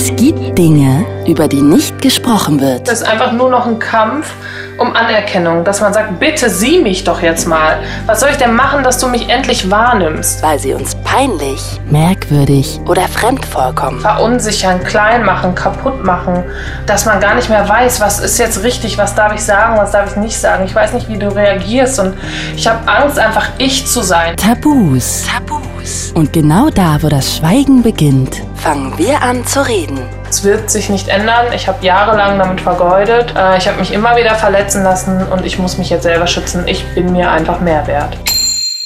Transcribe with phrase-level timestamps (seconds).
[0.00, 2.86] Es gibt Dinge, über die nicht gesprochen wird.
[2.86, 4.32] Das ist einfach nur noch ein Kampf
[4.78, 7.80] um Anerkennung, dass man sagt, bitte sieh mich doch jetzt mal.
[8.06, 10.40] Was soll ich denn machen, dass du mich endlich wahrnimmst?
[10.40, 13.98] Weil sie uns peinlich, merkwürdig oder fremd vorkommen.
[13.98, 16.44] Verunsichern, klein machen, kaputt machen,
[16.86, 19.90] dass man gar nicht mehr weiß, was ist jetzt richtig, was darf ich sagen, was
[19.90, 20.64] darf ich nicht sagen.
[20.64, 22.14] Ich weiß nicht, wie du reagierst und
[22.54, 24.36] ich habe Angst, einfach ich zu sein.
[24.36, 25.24] Tabus.
[25.26, 26.12] Tabus.
[26.14, 29.98] Und genau da, wo das Schweigen beginnt, fangen wir an zu reden.
[30.28, 31.46] Es wird sich nicht ändern.
[31.54, 33.34] Ich habe jahrelang damit vergeudet.
[33.36, 36.66] Äh, ich habe mich immer wieder verletzen lassen und ich muss mich jetzt selber schützen.
[36.66, 38.16] Ich bin mir einfach mehr wert.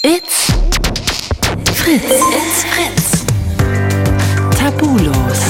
[0.02, 0.52] It's
[1.74, 2.02] Fritz.
[2.04, 3.24] It's Fritz.
[4.58, 5.40] Tabulos.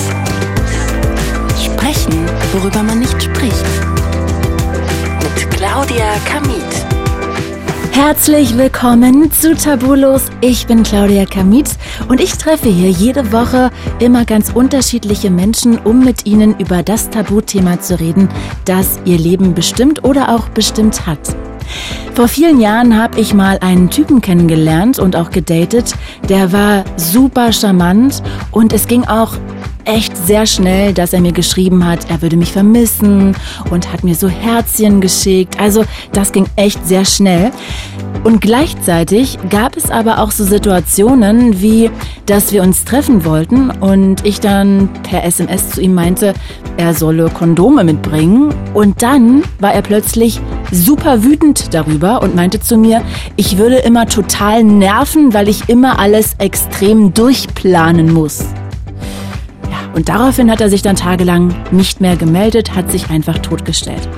[1.62, 3.66] Sprechen, worüber man nicht spricht.
[5.22, 6.91] Mit Claudia Kamit.
[7.94, 10.22] Herzlich willkommen zu Tabulos.
[10.40, 11.68] Ich bin Claudia Kamit
[12.08, 13.70] und ich treffe hier jede Woche
[14.00, 18.30] immer ganz unterschiedliche Menschen, um mit ihnen über das Tabuthema zu reden,
[18.64, 21.36] das ihr Leben bestimmt oder auch bestimmt hat.
[22.14, 25.94] Vor vielen Jahren habe ich mal einen Typen kennengelernt und auch gedatet.
[26.30, 29.36] Der war super charmant und es ging auch
[29.84, 33.36] echt sehr schnell, dass er mir geschrieben hat, er würde mich vermissen
[33.70, 35.58] und hat mir so Herzchen geschickt.
[35.60, 37.50] Also das ging echt sehr schnell.
[38.24, 41.90] Und gleichzeitig gab es aber auch so Situationen wie,
[42.26, 46.34] dass wir uns treffen wollten und ich dann per SMS zu ihm meinte,
[46.76, 48.54] er solle Kondome mitbringen.
[48.74, 53.02] Und dann war er plötzlich super wütend darüber und meinte zu mir,
[53.36, 58.44] ich würde immer total nerven, weil ich immer alles extrem durchplanen muss.
[59.94, 64.08] Und daraufhin hat er sich dann tagelang nicht mehr gemeldet, hat sich einfach totgestellt.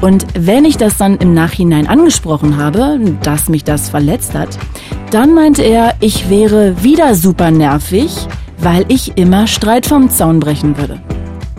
[0.00, 4.58] Und wenn ich das dann im Nachhinein angesprochen habe, dass mich das verletzt hat,
[5.10, 8.10] dann meinte er, ich wäre wieder super nervig,
[8.58, 11.00] weil ich immer Streit vom Zaun brechen würde.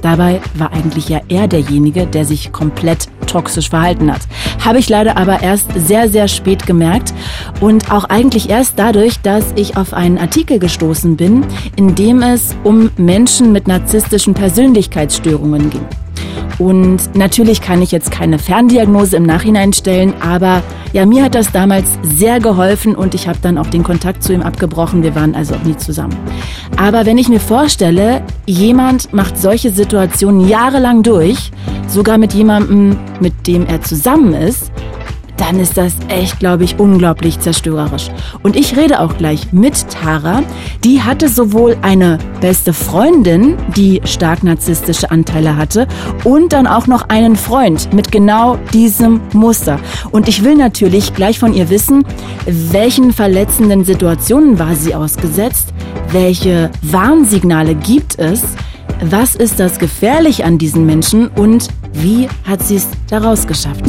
[0.02, 4.22] Dabei war eigentlich ja er derjenige, der sich komplett toxisch verhalten hat.
[4.64, 7.14] Habe ich leider aber erst sehr, sehr spät gemerkt
[7.60, 12.56] und auch eigentlich erst dadurch, dass ich auf einen Artikel gestoßen bin, in dem es
[12.64, 15.86] um Menschen mit narzisstischen Persönlichkeitsstörungen ging.
[16.60, 20.62] Und natürlich kann ich jetzt keine Ferndiagnose im Nachhinein stellen, aber
[20.94, 24.34] ja, mir hat das damals sehr geholfen und ich habe dann auch den Kontakt zu
[24.34, 25.04] ihm abgebrochen.
[25.04, 26.16] Wir waren also auch nie zusammen.
[26.78, 31.52] Aber wenn ich mir vorstelle, jemand macht solche Situationen jahrelang durch,
[31.88, 34.72] sogar mit jemandem, mit dem er zusammen ist,
[35.42, 38.12] dann ist das echt, glaube ich, unglaublich zerstörerisch.
[38.44, 40.44] Und ich rede auch gleich mit Tara.
[40.84, 45.88] Die hatte sowohl eine beste Freundin, die stark narzisstische Anteile hatte,
[46.24, 49.80] und dann auch noch einen Freund mit genau diesem Muster.
[50.12, 52.06] Und ich will natürlich gleich von ihr wissen,
[52.46, 55.74] welchen verletzenden Situationen war sie ausgesetzt,
[56.12, 58.44] welche Warnsignale gibt es,
[59.04, 63.86] was ist das gefährlich an diesen Menschen und wie hat sie es daraus geschafft?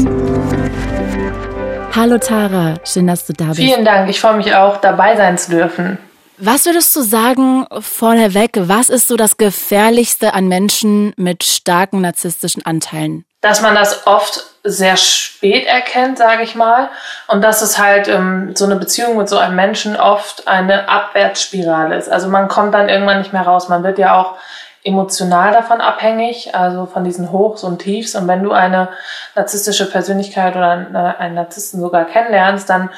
[1.95, 3.57] Hallo Tara, schön, dass du da bist.
[3.57, 5.99] Vielen Dank, ich freue mich auch, dabei sein zu dürfen.
[6.39, 12.65] Was würdest du sagen, vorneweg, was ist so das Gefährlichste an Menschen mit starken narzisstischen
[12.65, 13.27] Anteilen?
[13.43, 16.89] Dass man das oft sehr spät erkennt, sage ich mal.
[17.29, 21.97] Und dass es halt ähm, so eine Beziehung mit so einem Menschen oft eine Abwärtsspirale
[21.97, 22.09] ist.
[22.09, 23.69] Also man kommt dann irgendwann nicht mehr raus.
[23.69, 24.37] Man wird ja auch
[24.85, 28.15] emotional davon abhängig, also von diesen Hochs und Tiefs.
[28.15, 28.89] Und wenn du eine
[29.35, 32.91] narzisstische Persönlichkeit oder einen Narzissten sogar kennenlernst, dann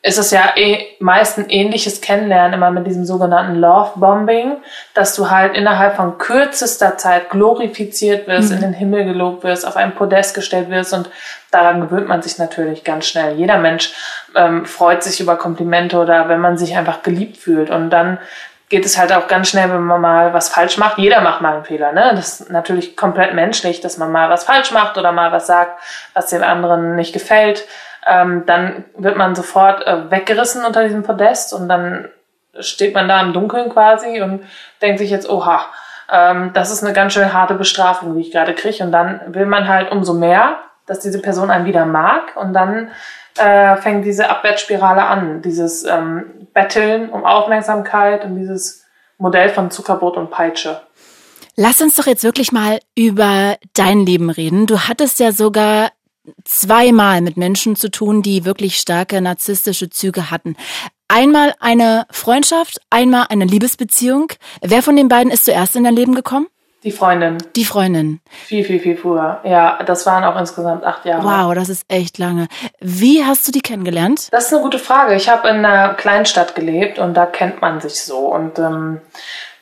[0.00, 4.58] ist es ja eh meist ein ähnliches Kennenlernen immer mit diesem sogenannten Love Bombing,
[4.94, 8.56] dass du halt innerhalb von kürzester Zeit glorifiziert wirst, mhm.
[8.56, 11.10] in den Himmel gelobt wirst, auf ein Podest gestellt wirst und
[11.50, 13.36] daran gewöhnt man sich natürlich ganz schnell.
[13.36, 13.92] Jeder Mensch
[14.36, 18.18] ähm, freut sich über Komplimente oder wenn man sich einfach geliebt fühlt und dann
[18.68, 20.98] geht es halt auch ganz schnell, wenn man mal was falsch macht.
[20.98, 22.12] Jeder macht mal einen Fehler, ne?
[22.14, 25.80] Das ist natürlich komplett menschlich, dass man mal was falsch macht oder mal was sagt,
[26.14, 27.66] was dem anderen nicht gefällt.
[28.06, 32.08] Ähm, dann wird man sofort äh, weggerissen unter diesem Podest und dann
[32.60, 34.44] steht man da im Dunkeln quasi und
[34.82, 35.66] denkt sich jetzt, oha,
[36.10, 38.82] ähm, das ist eine ganz schön harte Bestrafung, die ich gerade kriege.
[38.84, 42.90] Und dann will man halt umso mehr, dass diese Person einen wieder mag und dann
[43.38, 48.82] äh, fängt diese Abwärtsspirale an, dieses ähm, Betteln um Aufmerksamkeit und dieses
[49.16, 50.80] Modell von Zuckerbrot und Peitsche.
[51.54, 54.66] Lass uns doch jetzt wirklich mal über dein Leben reden.
[54.66, 55.92] Du hattest ja sogar
[56.44, 60.56] zweimal mit Menschen zu tun, die wirklich starke narzisstische Züge hatten.
[61.06, 64.32] Einmal eine Freundschaft, einmal eine Liebesbeziehung.
[64.60, 66.48] Wer von den beiden ist zuerst in dein Leben gekommen?
[66.84, 67.38] Die Freundin.
[67.56, 68.20] Die Freundin.
[68.30, 69.40] Viel, viel, viel früher.
[69.42, 71.24] Ja, das waren auch insgesamt acht Jahre.
[71.24, 72.46] Wow, das ist echt lange.
[72.78, 74.28] Wie hast du die kennengelernt?
[74.30, 75.16] Das ist eine gute Frage.
[75.16, 78.18] Ich habe in einer Kleinstadt gelebt und da kennt man sich so.
[78.32, 79.00] Und ähm,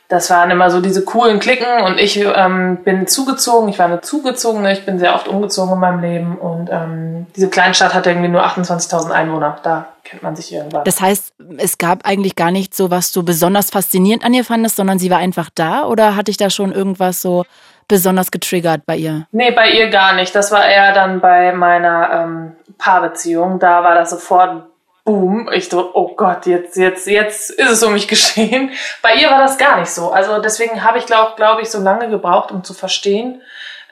[0.09, 4.01] das waren immer so diese coolen Klicken und ich ähm, bin zugezogen, ich war eine
[4.01, 8.29] zugezogene, ich bin sehr oft umgezogen in meinem Leben und ähm, diese Kleinstadt hatte irgendwie
[8.29, 10.85] nur 28.000 Einwohner, da kennt man sich irgendwann.
[10.85, 14.77] Das heißt, es gab eigentlich gar nicht so, was du besonders faszinierend an ihr fandest,
[14.77, 17.45] sondern sie war einfach da oder hatte ich da schon irgendwas so
[17.89, 19.27] besonders getriggert bei ihr?
[19.33, 20.35] Nee, bei ihr gar nicht.
[20.35, 23.59] Das war eher dann bei meiner ähm, Paarbeziehung.
[23.59, 24.67] Da war das sofort
[25.07, 25.49] Boom.
[25.53, 28.73] Ich so, oh Gott, jetzt, jetzt, jetzt ist es um mich geschehen.
[29.03, 30.11] Bei ihr war das gar nicht so.
[30.11, 33.41] Also deswegen habe ich, glaube glaub ich, so lange gebraucht, um zu verstehen,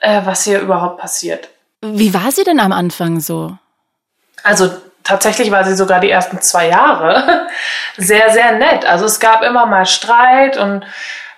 [0.01, 1.47] äh, was hier überhaupt passiert.
[1.81, 3.57] Wie war sie denn am Anfang so?
[4.43, 4.69] Also
[5.05, 7.47] tatsächlich war sie sogar die ersten zwei Jahre
[7.97, 8.85] sehr, sehr nett.
[8.85, 10.85] Also es gab immer mal Streit und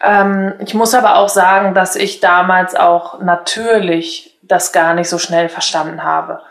[0.01, 5.19] ähm, ich muss aber auch sagen, dass ich damals auch natürlich das gar nicht so
[5.19, 6.41] schnell verstanden habe.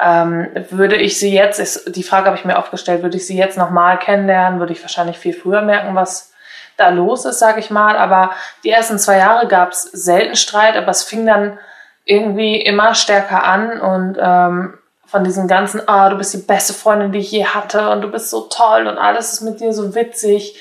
[0.00, 3.36] Ähm, würde ich sie jetzt, ist, die Frage habe ich mir aufgestellt, würde ich sie
[3.36, 6.32] jetzt nochmal kennenlernen, würde ich wahrscheinlich viel früher merken, was
[6.76, 7.96] da los ist, sage ich mal.
[7.96, 8.32] Aber
[8.64, 11.58] die ersten zwei Jahre gab es selten Streit, aber es fing dann
[12.04, 14.74] irgendwie immer stärker an und ähm,
[15.06, 18.10] von diesen ganzen, ah, du bist die beste Freundin, die ich je hatte und du
[18.10, 20.58] bist so toll und alles ist mit dir so witzig,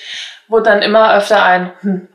[0.49, 2.07] wurde dann immer öfter ein, hm,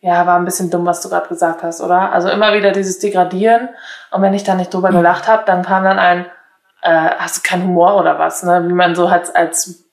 [0.00, 2.12] ja, war ein bisschen dumm, was du gerade gesagt hast, oder?
[2.12, 3.68] Also immer wieder dieses Degradieren
[4.10, 4.96] und wenn ich da nicht drüber mhm.
[4.96, 6.26] gelacht habe, dann kam dann ein,
[6.84, 8.64] äh, hast du keinen Humor oder was, ne?
[8.68, 9.84] Wie man so hat als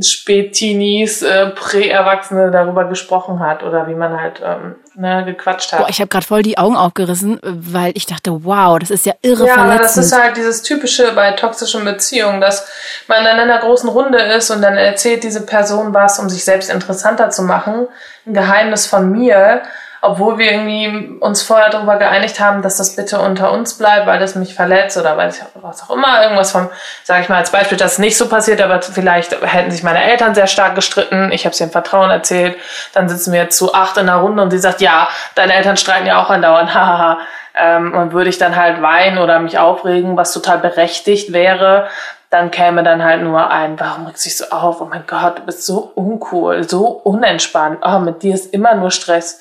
[0.00, 5.78] Spätteenies, äh, Prä-Erwachsene darüber gesprochen hat oder wie man halt ähm, ne, gequatscht hat.
[5.78, 9.14] Boah, ich habe gerade voll die Augen aufgerissen, weil ich dachte, wow, das ist ja
[9.22, 9.80] irre ja, verletzend.
[9.80, 12.68] Ja, das ist halt dieses typische bei toxischen Beziehungen, dass
[13.06, 16.44] man dann in einer großen Runde ist und dann erzählt diese Person was, um sich
[16.44, 17.86] selbst interessanter zu machen,
[18.26, 19.62] ein Geheimnis von mir
[20.02, 24.18] obwohl wir irgendwie uns vorher darüber geeinigt haben, dass das bitte unter uns bleibt, weil
[24.18, 26.70] das mich verletzt oder weil ich, was auch immer, irgendwas vom,
[27.04, 30.34] sage ich mal als Beispiel, dass nicht so passiert, aber vielleicht hätten sich meine Eltern
[30.34, 32.56] sehr stark gestritten, ich habe sie im Vertrauen erzählt,
[32.94, 36.06] dann sitzen wir zu acht in einer Runde und sie sagt, ja, deine Eltern streiten
[36.06, 37.18] ja auch andauernd, hahaha.
[37.54, 41.88] ähm, und würde ich dann halt weinen oder mich aufregen, was total berechtigt wäre,
[42.30, 44.80] dann käme dann halt nur ein, warum regst du dich so auf?
[44.80, 47.80] Oh mein Gott, du bist so uncool, so unentspannt.
[47.84, 49.40] Oh, mit dir ist immer nur Stress.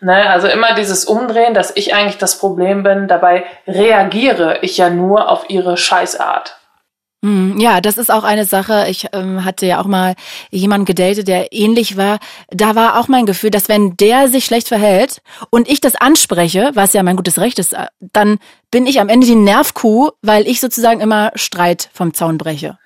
[0.00, 0.28] Ne?
[0.28, 3.08] Also immer dieses Umdrehen, dass ich eigentlich das Problem bin.
[3.08, 6.56] Dabei reagiere ich ja nur auf ihre Scheißart.
[7.24, 8.86] Hm, ja, das ist auch eine Sache.
[8.88, 10.14] Ich ähm, hatte ja auch mal
[10.50, 12.18] jemanden gedatet, der ähnlich war.
[12.50, 16.70] Da war auch mein Gefühl, dass wenn der sich schlecht verhält und ich das anspreche,
[16.74, 18.38] was ja mein gutes Recht ist, äh, dann
[18.70, 22.78] bin ich am Ende die Nervkuh, weil ich sozusagen immer Streit vom Zaun breche.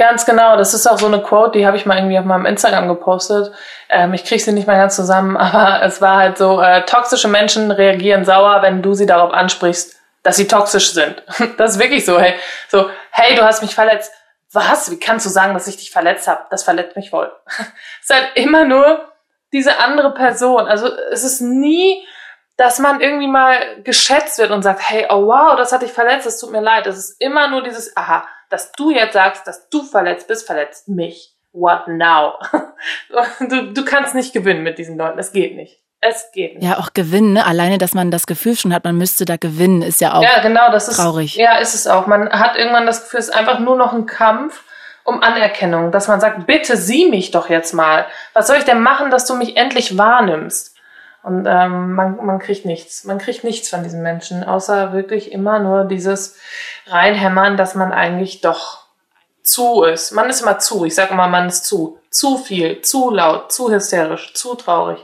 [0.00, 2.46] Ganz genau, das ist auch so eine Quote, die habe ich mal irgendwie auf meinem
[2.46, 3.52] Instagram gepostet.
[3.90, 7.28] Ähm, ich kriege sie nicht mal ganz zusammen, aber es war halt so, äh, toxische
[7.28, 11.22] Menschen reagieren sauer, wenn du sie darauf ansprichst, dass sie toxisch sind.
[11.58, 12.32] Das ist wirklich so, hey,
[12.68, 14.10] so, hey, du hast mich verletzt.
[14.54, 14.90] Was?
[14.90, 16.46] Wie kannst du sagen, dass ich dich verletzt habe?
[16.48, 17.30] Das verletzt mich voll.
[17.46, 17.58] es
[18.08, 19.06] ist halt immer nur
[19.52, 20.66] diese andere Person.
[20.66, 22.02] Also es ist nie,
[22.56, 26.26] dass man irgendwie mal geschätzt wird und sagt, hey, oh wow, das hat dich verletzt,
[26.26, 26.86] es tut mir leid.
[26.86, 30.88] Es ist immer nur dieses, aha, dass du jetzt sagst, dass du verletzt bist, verletzt
[30.88, 31.34] mich.
[31.52, 32.34] What now?
[33.40, 35.18] Du, du kannst nicht gewinnen mit diesen Leuten.
[35.18, 35.82] Es geht nicht.
[36.00, 36.64] Es geht nicht.
[36.64, 37.44] Ja, auch gewinnen, ne?
[37.44, 40.40] Alleine, dass man das Gefühl schon hat, man müsste da gewinnen, ist ja auch ja,
[40.40, 41.36] genau, das ist, traurig.
[41.36, 42.06] Ja, ist es auch.
[42.06, 44.64] Man hat irgendwann das Gefühl, es ist einfach nur noch ein Kampf
[45.04, 48.06] um Anerkennung, dass man sagt, bitte sieh mich doch jetzt mal.
[48.32, 50.69] Was soll ich denn machen, dass du mich endlich wahrnimmst?
[51.22, 53.04] Und ähm, man, man kriegt nichts.
[53.04, 56.36] Man kriegt nichts von diesen Menschen, außer wirklich immer nur dieses
[56.86, 58.86] Reinhämmern, dass man eigentlich doch
[59.42, 60.12] zu ist.
[60.12, 60.84] Man ist immer zu.
[60.84, 61.98] Ich sage immer, man ist zu.
[62.10, 64.98] Zu viel, zu laut, zu hysterisch, zu traurig.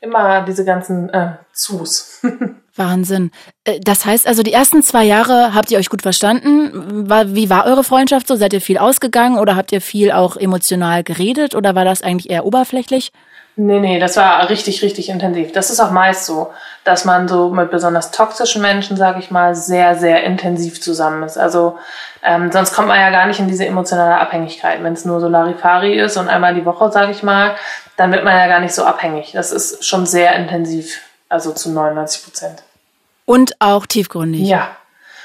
[0.00, 2.20] Immer diese ganzen äh, Zus.
[2.76, 3.30] Wahnsinn.
[3.64, 7.08] Äh, das heißt also, die ersten zwei Jahre habt ihr euch gut verstanden.
[7.34, 8.36] Wie war eure Freundschaft so?
[8.36, 12.30] Seid ihr viel ausgegangen oder habt ihr viel auch emotional geredet oder war das eigentlich
[12.30, 13.12] eher oberflächlich?
[13.58, 15.50] Nee, nee, das war richtig, richtig intensiv.
[15.52, 16.52] Das ist auch meist so,
[16.84, 21.38] dass man so mit besonders toxischen Menschen, sage ich mal, sehr, sehr intensiv zusammen ist.
[21.38, 21.78] Also
[22.22, 24.82] ähm, sonst kommt man ja gar nicht in diese emotionale Abhängigkeit.
[24.82, 27.56] Wenn es nur so Larifari ist und einmal die Woche, sage ich mal,
[27.96, 29.32] dann wird man ja gar nicht so abhängig.
[29.32, 32.62] Das ist schon sehr intensiv, also zu 99 Prozent.
[33.24, 34.42] Und auch tiefgründig.
[34.42, 34.76] Ja,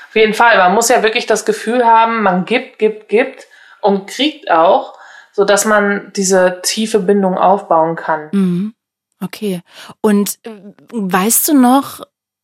[0.07, 0.57] auf jeden Fall.
[0.57, 3.47] Man muss ja wirklich das Gefühl haben, man gibt, gibt, gibt
[3.81, 4.93] und kriegt auch
[5.41, 8.29] so dass man diese tiefe Bindung aufbauen kann.
[8.31, 8.75] Mhm.
[9.23, 9.61] Okay.
[9.99, 10.51] Und äh,
[10.91, 12.01] weißt du noch,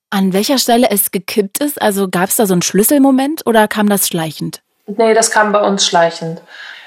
[0.10, 1.80] an welcher Stelle es gekippt ist?
[1.80, 4.64] Also gab es da so einen Schlüsselmoment oder kam das schleichend?
[4.88, 6.42] Nee, das kam bei uns schleichend.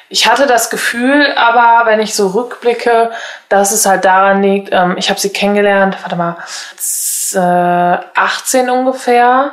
[0.09, 3.13] Ich hatte das Gefühl, aber wenn ich so rückblicke,
[3.49, 6.39] dass es halt daran liegt, ähm, ich habe sie kennengelernt, warte mal,
[8.17, 9.53] 18 ungefähr.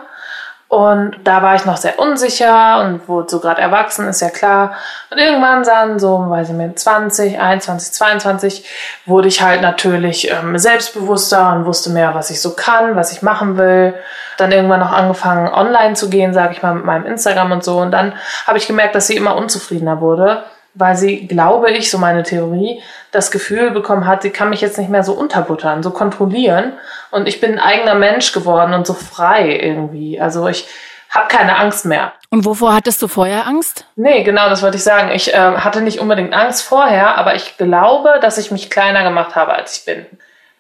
[0.70, 4.74] Und da war ich noch sehr unsicher und wurde so gerade erwachsen, ist ja klar.
[5.10, 8.70] Und irgendwann dann, so, weiß ich nicht, 20, 21, 22,
[9.06, 13.22] wurde ich halt natürlich ähm, selbstbewusster und wusste mehr, was ich so kann, was ich
[13.22, 13.94] machen will.
[14.38, 17.78] Dann irgendwann noch angefangen, online zu gehen, sage ich mal, mit meinem Instagram und so.
[17.78, 18.14] Und dann
[18.46, 20.44] habe ich gemerkt, dass sie immer unzufriedener wurde,
[20.78, 22.82] weil sie, glaube ich, so meine Theorie,
[23.12, 26.74] das Gefühl bekommen hat, sie kann mich jetzt nicht mehr so unterbuttern, so kontrollieren.
[27.12, 30.20] Und ich bin ein eigener Mensch geworden und so frei irgendwie.
[30.20, 30.68] Also ich
[31.10, 32.14] habe keine Angst mehr.
[32.30, 33.86] Und wovor hattest du vorher Angst?
[33.96, 35.12] Nee, genau, das wollte ich sagen.
[35.12, 39.36] Ich äh, hatte nicht unbedingt Angst vorher, aber ich glaube, dass ich mich kleiner gemacht
[39.36, 40.06] habe, als ich bin.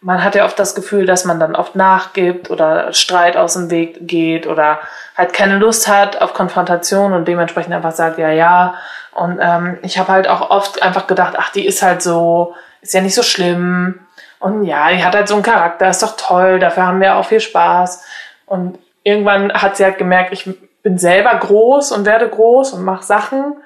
[0.08, 3.70] Man hat ja oft das Gefühl, dass man dann oft nachgibt oder Streit aus dem
[3.70, 4.80] Weg geht oder
[5.18, 8.76] halt keine Lust hat auf Konfrontation und dementsprechend einfach sagt, ja, ja.
[9.14, 12.94] Und ähm, ich habe halt auch oft einfach gedacht, ach, die ist halt so, ist
[12.94, 14.00] ja nicht so schlimm.
[14.40, 17.26] Und ja, die hat halt so einen Charakter, ist doch toll, dafür haben wir auch
[17.26, 18.06] viel Spaß.
[18.46, 20.50] Und irgendwann hat sie halt gemerkt, ich
[20.84, 23.58] bin selber groß und werde groß und mache Sachen.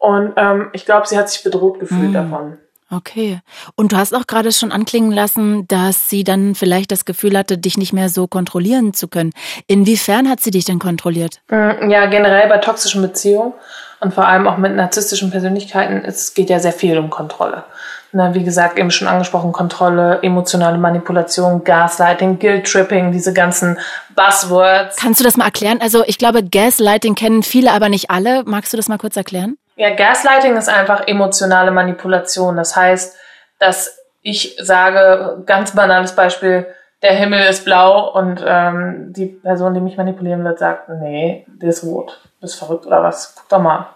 [0.00, 2.14] Und ähm, ich glaube, sie hat sich bedroht gefühlt mhm.
[2.14, 2.58] davon.
[2.96, 3.40] Okay.
[3.74, 7.58] Und du hast auch gerade schon anklingen lassen, dass sie dann vielleicht das Gefühl hatte,
[7.58, 9.32] dich nicht mehr so kontrollieren zu können.
[9.66, 11.40] Inwiefern hat sie dich denn kontrolliert?
[11.48, 13.52] Mm, ja, generell bei toxischen Beziehungen
[14.00, 17.64] und vor allem auch mit narzisstischen Persönlichkeiten, es geht ja sehr viel um Kontrolle.
[18.12, 23.76] Na, wie gesagt, eben schon angesprochen, Kontrolle, emotionale Manipulation, Gaslighting, Guilt-Tripping, diese ganzen
[24.14, 24.96] Buzzwords.
[24.96, 25.78] Kannst du das mal erklären?
[25.80, 28.44] Also ich glaube, Gaslighting kennen viele, aber nicht alle.
[28.44, 29.56] Magst du das mal kurz erklären?
[29.76, 32.56] Ja, Gaslighting ist einfach emotionale Manipulation.
[32.56, 33.16] Das heißt,
[33.58, 36.66] dass ich sage, ganz banales Beispiel,
[37.02, 41.68] der Himmel ist blau und ähm, die Person, die mich manipulieren wird, sagt, nee, der
[41.68, 42.18] ist rot.
[42.40, 43.34] Bist verrückt oder was?
[43.36, 43.88] Guck doch mal.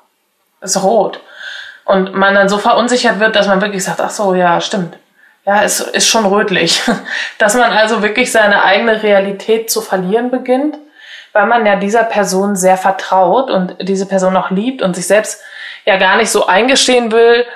[0.60, 1.20] Ist rot.
[1.84, 4.98] Und man dann so verunsichert wird, dass man wirklich sagt, ach so, ja, stimmt.
[5.46, 6.82] Ja, es ist schon rötlich.
[7.38, 10.76] Dass man also wirklich seine eigene Realität zu verlieren beginnt,
[11.32, 15.40] weil man ja dieser Person sehr vertraut und diese Person auch liebt und sich selbst
[15.88, 17.46] ja gar nicht so eingestehen will,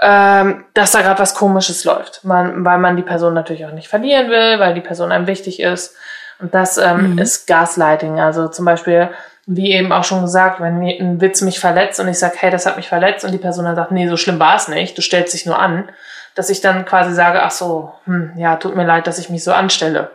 [0.00, 2.22] ähm, dass da gerade was Komisches läuft.
[2.22, 5.60] Man, weil man die Person natürlich auch nicht verlieren will, weil die Person einem wichtig
[5.60, 5.96] ist.
[6.38, 7.18] Und das ähm, mhm.
[7.18, 8.20] ist Gaslighting.
[8.20, 9.08] Also zum Beispiel,
[9.46, 12.66] wie eben auch schon gesagt, wenn ein Witz mich verletzt und ich sage, hey, das
[12.66, 15.02] hat mich verletzt und die Person dann sagt, nee, so schlimm war es nicht, du
[15.02, 15.88] stellst dich nur an,
[16.34, 19.42] dass ich dann quasi sage, ach so, hm, ja, tut mir leid, dass ich mich
[19.42, 20.10] so anstelle.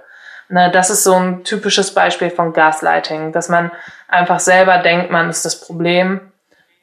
[0.50, 3.72] Ne, das ist so ein typisches Beispiel von Gaslighting, dass man
[4.08, 6.22] einfach selber denkt, man ist das Problem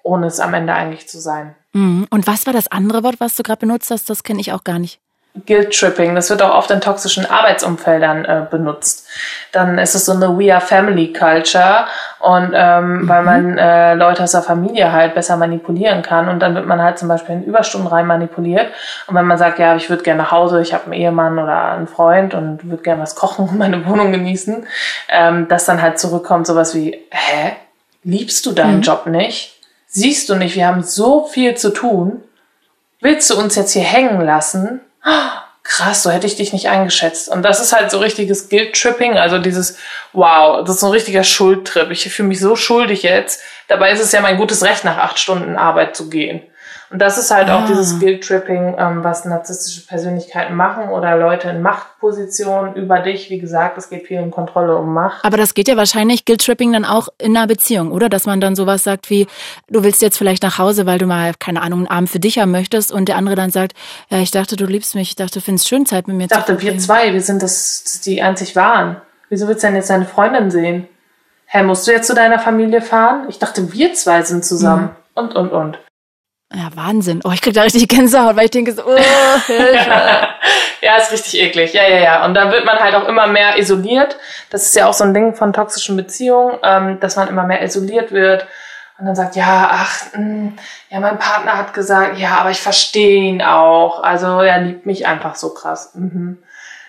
[0.03, 1.55] ohne es am Ende eigentlich zu sein.
[1.73, 2.07] Mhm.
[2.11, 4.11] Und was war das andere Wort, was du gerade benutzt hast?
[4.11, 5.01] Das kenne ich auch gar nicht.
[5.47, 9.07] Guilt Tripping, das wird auch oft in toxischen Arbeitsumfeldern äh, benutzt.
[9.53, 11.87] Dann ist es so eine We are Family Culture
[12.19, 13.09] und ähm, mhm.
[13.09, 16.83] weil man äh, Leute aus der Familie halt besser manipulieren kann und dann wird man
[16.83, 18.73] halt zum Beispiel in Überstunden rein manipuliert
[19.07, 21.73] und wenn man sagt, ja, ich würde gerne nach Hause, ich habe einen Ehemann oder
[21.73, 24.67] einen Freund und würde gerne was kochen und meine Wohnung genießen,
[25.11, 27.53] ähm, dass dann halt zurückkommt sowas wie, hä,
[28.03, 28.83] liebst du deinen mhm.
[28.83, 29.60] Job nicht?
[29.93, 32.23] Siehst du nicht, wir haben so viel zu tun.
[33.01, 34.81] Willst du uns jetzt hier hängen lassen?
[35.71, 37.29] krass, so hätte ich dich nicht eingeschätzt.
[37.29, 39.79] Und das ist halt so richtiges Guilt-Tripping, also dieses,
[40.13, 41.93] wow, das ist so ein richtiger Schuldtrip.
[41.93, 43.41] Ich fühle mich so schuldig jetzt.
[43.69, 46.43] Dabei ist es ja mein gutes Recht, nach acht Stunden Arbeit zu gehen.
[46.91, 47.59] Und das ist halt ah.
[47.59, 53.31] auch dieses Guilt-Tripping, ähm, was narzisstische Persönlichkeiten machen oder Leute in Machtpositionen über dich.
[53.31, 55.25] Wie gesagt, es geht viel um Kontrolle, um Macht.
[55.25, 58.09] Aber das geht ja wahrscheinlich Guilt-Tripping dann auch in einer Beziehung, oder?
[58.09, 59.29] Dass man dann sowas sagt wie,
[59.69, 62.41] du willst jetzt vielleicht nach Hause, weil du mal, keine Ahnung, einen Abend für dich
[62.41, 63.75] haben möchtest und der andere dann sagt,
[64.09, 66.31] ja, ich dachte, du liebst mich, ich dachte, du findest schön Zeit mit mir ich
[66.31, 68.97] dachte, wir zwei, wir sind das, die einzig wahren.
[69.29, 70.89] Wieso willst du denn jetzt deine Freundin sehen?
[71.47, 73.27] Hä, musst du jetzt zu deiner Familie fahren?
[73.29, 74.85] Ich dachte, wir zwei sind zusammen.
[74.85, 74.91] Mhm.
[75.15, 75.79] Und, und, und.
[76.53, 77.21] Ja, Wahnsinn.
[77.25, 80.29] Oh, ich krieg da richtig Gänsehaut, weil ich denke so, oh, Hilfe.
[80.81, 81.73] ja, ist richtig eklig.
[81.75, 82.25] Ja, ja, ja.
[82.25, 84.17] Und dann wird man halt auch immer mehr isoliert.
[84.51, 87.63] Das ist ja auch so ein Ding von toxischen Beziehungen, ähm, dass man immer mehr
[87.63, 88.49] isoliert wird.
[88.99, 90.57] Und dann sagt, ja, ach, mh, hm,
[90.91, 94.03] ja, mein Partner hat gesagt, ja, aber ich verstehe ihn auch.
[94.03, 95.93] Also er liebt mich einfach so krass.
[95.95, 96.39] Mhm.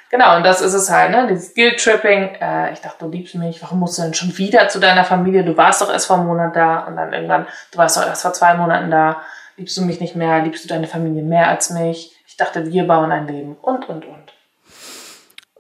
[0.10, 1.28] Genau, und das ist es halt, ne?
[1.28, 2.36] Dieses Guilt-Tripping.
[2.42, 3.62] Äh, ich dachte, du liebst mich.
[3.62, 5.46] Warum musst du denn schon wieder zu deiner Familie?
[5.46, 6.80] Du warst doch erst vor einem Monat da.
[6.80, 9.22] Und dann irgendwann, du warst doch erst vor zwei Monaten da
[9.58, 10.44] Liebst du mich nicht mehr?
[10.44, 12.12] Liebst du deine Familie mehr als mich?
[12.28, 13.56] Ich dachte, wir bauen ein Leben.
[13.62, 14.34] Und, und, und.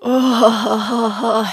[0.01, 1.45] Oh, oh, oh.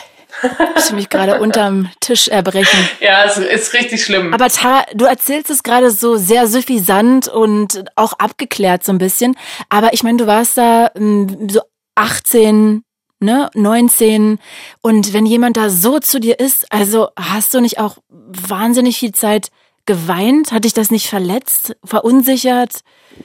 [0.78, 2.78] Ich mich gerade unterm Tisch erbrechen.
[3.00, 4.32] Ja, es ist richtig schlimm.
[4.32, 9.36] Aber Tara, du erzählst es gerade so sehr suffisant und auch abgeklärt so ein bisschen.
[9.68, 11.60] Aber ich meine, du warst da hm, so
[11.94, 12.84] 18,
[13.20, 14.38] ne, 19.
[14.80, 19.12] Und wenn jemand da so zu dir ist, also hast du nicht auch wahnsinnig viel
[19.12, 19.50] Zeit
[19.88, 20.52] geweint?
[20.52, 22.82] Hat dich das nicht verletzt, verunsichert?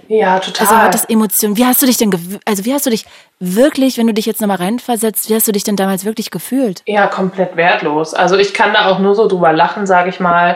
[0.08, 0.65] Ja, total.
[0.65, 1.58] Also hat das Emotionen.
[1.58, 2.10] Wie hast du dich denn,
[2.46, 3.05] also wie hast du dich
[3.39, 6.82] wirklich, wenn du dich jetzt nochmal reinversetzt, wie hast du dich denn damals wirklich gefühlt?
[6.88, 8.13] Ja, komplett wertlos.
[8.13, 10.55] Also ich kann da auch nur so drüber lachen, sage ich mal,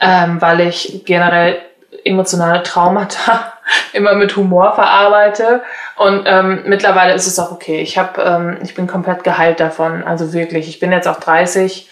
[0.00, 1.58] ähm, weil ich generell
[2.04, 3.54] emotionale Traumata
[3.94, 5.62] immer mit Humor verarbeite.
[5.96, 7.80] Und ähm, mittlerweile ist es auch okay.
[7.80, 10.04] Ich habe, ähm, ich bin komplett geheilt davon.
[10.04, 10.68] Also wirklich.
[10.68, 11.88] Ich bin jetzt auch 30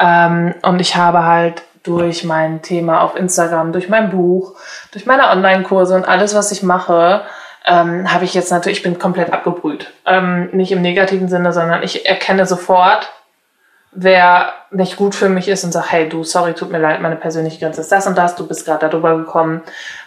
[0.00, 4.54] ähm, und ich habe halt durch mein Thema auf Instagram, durch mein Buch,
[4.92, 7.22] durch meine Online-Kurse und alles, was ich mache,
[7.64, 9.92] ähm, habe ich jetzt natürlich, ich bin komplett abgebrüht.
[10.04, 13.10] Ähm, nicht im negativen Sinne, sondern ich erkenne sofort,
[13.96, 17.16] wer nicht gut für mich ist und sagt, hey du, sorry, tut mir leid, meine
[17.16, 19.62] persönliche Grenze ist das und das, du bist gerade darüber gekommen,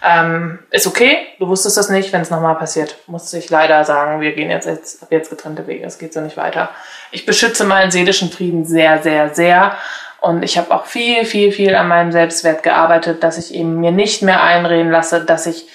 [0.07, 4.21] ähm, ist okay, du wusstest das nicht, wenn es nochmal passiert, muss ich leider sagen,
[4.21, 6.69] wir gehen jetzt, jetzt ab jetzt getrennte Wege, es geht so nicht weiter.
[7.11, 9.73] Ich beschütze meinen seelischen Frieden sehr, sehr, sehr
[10.21, 13.91] und ich habe auch viel, viel, viel an meinem Selbstwert gearbeitet, dass ich eben mir
[13.91, 15.67] nicht mehr einreden lasse, dass ich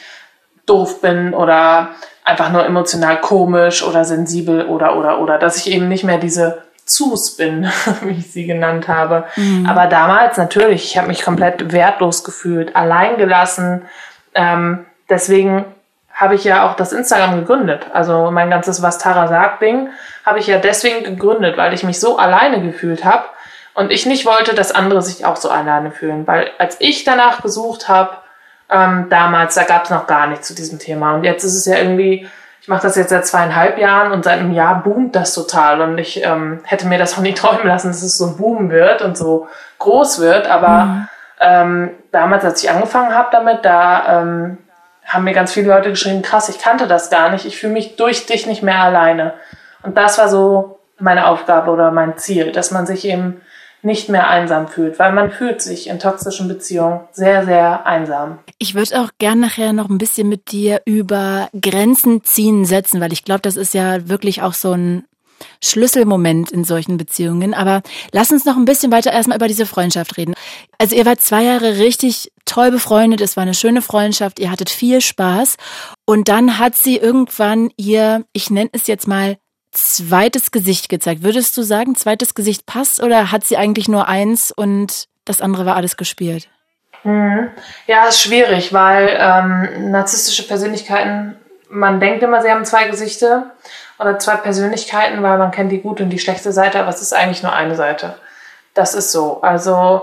[0.66, 1.90] doof bin oder
[2.24, 6.62] einfach nur emotional komisch oder sensibel oder, oder, oder, dass ich eben nicht mehr diese
[6.86, 7.70] Zus bin,
[8.02, 9.24] wie ich sie genannt habe.
[9.36, 9.66] Mhm.
[9.66, 13.82] Aber damals natürlich, ich habe mich komplett wertlos gefühlt, alleingelassen.
[14.34, 15.64] Ähm, deswegen
[16.12, 17.86] habe ich ja auch das Instagram gegründet.
[17.92, 19.88] Also mein ganzes Was Tara sagt Ding
[20.24, 23.24] habe ich ja deswegen gegründet, weil ich mich so alleine gefühlt habe
[23.74, 26.26] und ich nicht wollte, dass andere sich auch so alleine fühlen.
[26.26, 28.16] Weil als ich danach gesucht habe,
[28.70, 31.14] ähm, damals, da gab es noch gar nichts zu diesem Thema.
[31.14, 32.26] Und jetzt ist es ja irgendwie
[32.64, 35.82] ich mache das jetzt seit zweieinhalb Jahren und seit einem Jahr boomt das total.
[35.82, 39.02] Und ich ähm, hätte mir das auch nie träumen lassen, dass es so boomen wird
[39.02, 39.48] und so
[39.80, 40.48] groß wird.
[40.48, 41.08] Aber mhm.
[41.40, 44.56] ähm, damals, als ich angefangen habe damit, da ähm,
[45.04, 47.44] haben mir ganz viele Leute geschrieben, krass, ich kannte das gar nicht.
[47.44, 49.34] Ich fühle mich durch dich nicht mehr alleine.
[49.82, 53.42] Und das war so meine Aufgabe oder mein Ziel, dass man sich eben
[53.84, 58.38] nicht mehr einsam fühlt, weil man fühlt sich in toxischen Beziehungen sehr, sehr einsam.
[58.58, 63.12] Ich würde auch gern nachher noch ein bisschen mit dir über Grenzen ziehen setzen, weil
[63.12, 65.04] ich glaube, das ist ja wirklich auch so ein
[65.62, 67.54] Schlüsselmoment in solchen Beziehungen.
[67.54, 70.34] Aber lass uns noch ein bisschen weiter erstmal über diese Freundschaft reden.
[70.78, 74.70] Also ihr wart zwei Jahre richtig toll befreundet, es war eine schöne Freundschaft, ihr hattet
[74.70, 75.56] viel Spaß
[76.04, 79.38] und dann hat sie irgendwann ihr, ich nenne es jetzt mal,
[79.74, 81.22] zweites Gesicht gezeigt.
[81.22, 85.66] Würdest du sagen, zweites Gesicht passt oder hat sie eigentlich nur eins und das andere
[85.66, 86.48] war alles gespielt?
[87.02, 87.50] Mhm.
[87.86, 91.36] Ja, ist schwierig, weil ähm, narzisstische Persönlichkeiten,
[91.68, 93.52] man denkt immer, sie haben zwei Gesichter
[93.98, 97.12] oder zwei Persönlichkeiten, weil man kennt die gute und die schlechte Seite, aber es ist
[97.12, 98.16] eigentlich nur eine Seite.
[98.72, 99.40] Das ist so.
[99.42, 100.02] Also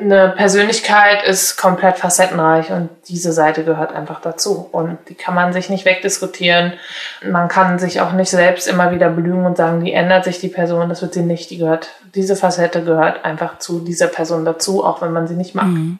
[0.00, 4.68] eine Persönlichkeit ist komplett facettenreich und diese Seite gehört einfach dazu.
[4.72, 6.74] Und die kann man sich nicht wegdiskutieren.
[7.22, 10.48] Man kann sich auch nicht selbst immer wieder belügen und sagen, die ändert sich die
[10.48, 11.50] Person, das wird sie nicht.
[11.50, 15.54] Die gehört, diese Facette gehört einfach zu dieser Person dazu, auch wenn man sie nicht
[15.54, 15.66] mag.
[15.66, 15.98] Mhm.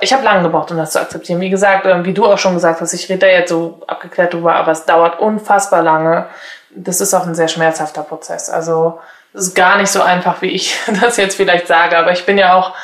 [0.00, 1.40] Ich habe lange gebraucht, um das zu akzeptieren.
[1.40, 4.34] Wie gesagt, ähm, wie du auch schon gesagt hast, ich rede da jetzt so abgeklärt
[4.34, 6.26] drüber, aber es dauert unfassbar lange.
[6.74, 8.50] Das ist auch ein sehr schmerzhafter Prozess.
[8.50, 8.98] Also
[9.36, 12.38] das ist gar nicht so einfach, wie ich das jetzt vielleicht sage, aber ich bin
[12.38, 12.74] ja auch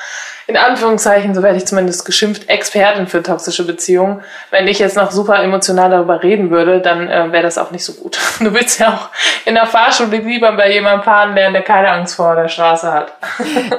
[0.47, 4.23] in Anführungszeichen, so werde ich zumindest geschimpft, Expertin für toxische Beziehungen.
[4.51, 7.85] Wenn ich jetzt noch super emotional darüber reden würde, dann äh, wäre das auch nicht
[7.85, 8.19] so gut.
[8.43, 12.17] Du willst ja auch in der Fahrschule lieber bei jemandem fahren lernen, der keine Angst
[12.17, 13.13] vor der Straße hat.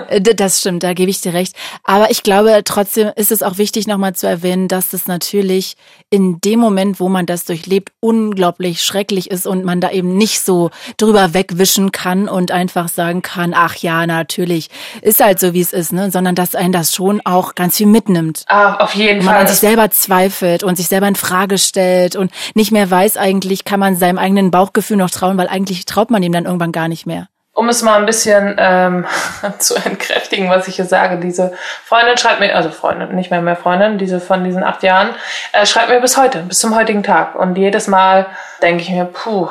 [0.07, 1.55] Äh, das stimmt, da gebe ich dir recht.
[1.83, 5.75] Aber ich glaube, trotzdem ist es auch wichtig, nochmal zu erwähnen, dass das natürlich
[6.09, 10.41] in dem Moment, wo man das durchlebt, unglaublich schrecklich ist und man da eben nicht
[10.41, 14.69] so drüber wegwischen kann und einfach sagen kann, ach ja, natürlich,
[15.01, 16.11] ist halt so, wie es ist, ne?
[16.11, 18.43] sondern dass einen das schon auch ganz viel mitnimmt.
[18.47, 19.33] Ah, auf jeden und man Fall.
[19.33, 23.17] Man an sich selber zweifelt und sich selber in Frage stellt und nicht mehr weiß
[23.17, 26.71] eigentlich, kann man seinem eigenen Bauchgefühl noch trauen, weil eigentlich traut man ihm dann irgendwann
[26.71, 27.27] gar nicht mehr.
[27.55, 29.05] Um es mal ein bisschen ähm,
[29.59, 31.53] zu entkräftigen, was ich hier sage, diese
[31.85, 35.09] Freundin schreibt mir, also Freundin, nicht mehr mehr Freundin, diese von diesen acht Jahren,
[35.51, 37.35] äh, schreibt mir bis heute, bis zum heutigen Tag.
[37.35, 38.25] Und jedes Mal
[38.63, 39.49] denke ich mir, puh,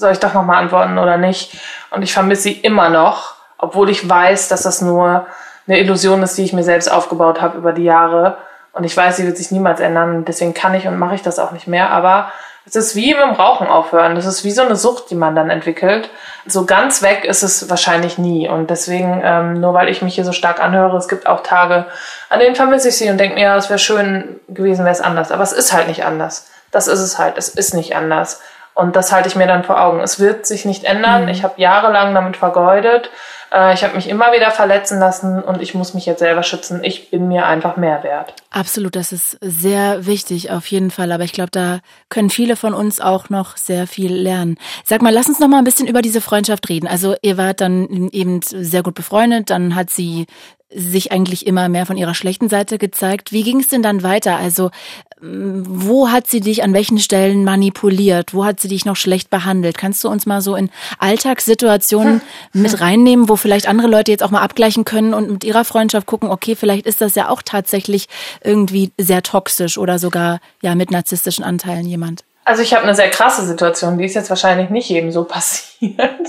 [0.00, 1.56] soll ich doch nochmal antworten oder nicht?
[1.90, 5.26] Und ich vermisse sie immer noch, obwohl ich weiß, dass das nur
[5.70, 8.38] eine Illusion ist, die ich mir selbst aufgebaut habe über die Jahre.
[8.72, 10.24] Und ich weiß, sie wird sich niemals ändern.
[10.24, 11.90] Deswegen kann ich und mache ich das auch nicht mehr.
[11.90, 12.32] Aber
[12.66, 14.14] es ist wie mit dem Rauchen aufhören.
[14.14, 16.10] Das ist wie so eine Sucht, die man dann entwickelt.
[16.46, 18.48] So ganz weg ist es wahrscheinlich nie.
[18.48, 21.86] Und deswegen, ähm, nur weil ich mich hier so stark anhöre, es gibt auch Tage,
[22.28, 25.00] an denen vermisse ich sie und denke mir, ja, es wäre schön gewesen, wäre es
[25.00, 25.32] anders.
[25.32, 26.50] Aber es ist halt nicht anders.
[26.70, 27.38] Das ist es halt.
[27.38, 28.40] Es ist nicht anders.
[28.74, 30.00] Und das halte ich mir dann vor Augen.
[30.00, 31.22] Es wird sich nicht ändern.
[31.22, 31.28] Mhm.
[31.28, 33.10] Ich habe jahrelang damit vergeudet,
[33.52, 36.82] Äh, ich habe mich immer wieder verletzen lassen und ich muss mich jetzt selber schützen.
[36.82, 38.34] Ich bin mir einfach mehr wert.
[38.50, 41.12] Absolut, das ist sehr wichtig auf jeden Fall.
[41.12, 44.56] Aber ich glaube, da können viele von uns auch noch sehr viel lernen.
[44.84, 46.86] Sag mal, lass uns noch mal ein bisschen über diese Freundschaft reden.
[46.86, 50.26] Also ihr wart dann eben sehr gut befreundet, dann hat sie
[50.72, 53.32] sich eigentlich immer mehr von ihrer schlechten Seite gezeigt.
[53.32, 54.36] Wie ging es denn dann weiter?
[54.36, 54.70] Also
[55.20, 58.34] mm, wo hat sie dich an welchen Stellen manipuliert?
[58.34, 59.78] Wo hat sie dich noch schlecht behandelt?
[59.78, 64.30] Kannst du uns mal so in Alltagssituationen mit reinnehmen, wo vielleicht andere Leute jetzt auch
[64.30, 68.06] mal abgleichen können und mit ihrer Freundschaft gucken, okay, vielleicht ist das ja auch tatsächlich
[68.44, 72.24] irgendwie sehr toxisch oder sogar ja mit narzisstischen Anteilen jemand?
[72.44, 76.28] Also ich habe eine sehr krasse Situation, die ist jetzt wahrscheinlich nicht jedem so passiert,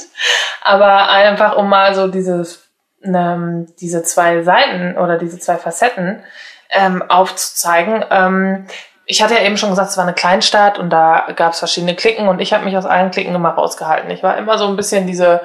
[0.64, 2.71] aber einfach um mal so dieses
[3.04, 6.24] ähm, diese zwei Seiten oder diese zwei Facetten
[6.70, 8.06] ähm, aufzuzeigen.
[8.10, 8.66] Ähm,
[9.06, 11.96] ich hatte ja eben schon gesagt, es war eine Kleinstadt und da gab es verschiedene
[11.96, 14.10] Klicken und ich habe mich aus allen Klicken immer rausgehalten.
[14.12, 15.42] Ich war immer so ein bisschen diese,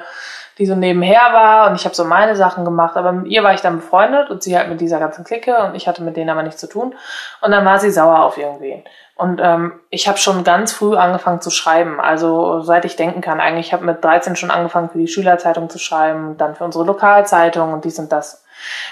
[0.57, 3.53] die so nebenher war und ich habe so meine Sachen gemacht, aber mit ihr war
[3.53, 6.29] ich dann befreundet und sie halt mit dieser ganzen Clique und ich hatte mit denen
[6.29, 6.95] aber nichts zu tun
[7.41, 8.83] und dann war sie sauer auf irgendwen.
[9.17, 11.99] Und ähm, ich habe schon ganz früh angefangen zu schreiben.
[11.99, 13.39] Also seit ich denken kann.
[13.39, 17.73] Eigentlich habe mit 13 schon angefangen für die Schülerzeitung zu schreiben, dann für unsere Lokalzeitung
[17.73, 18.43] und dies und das.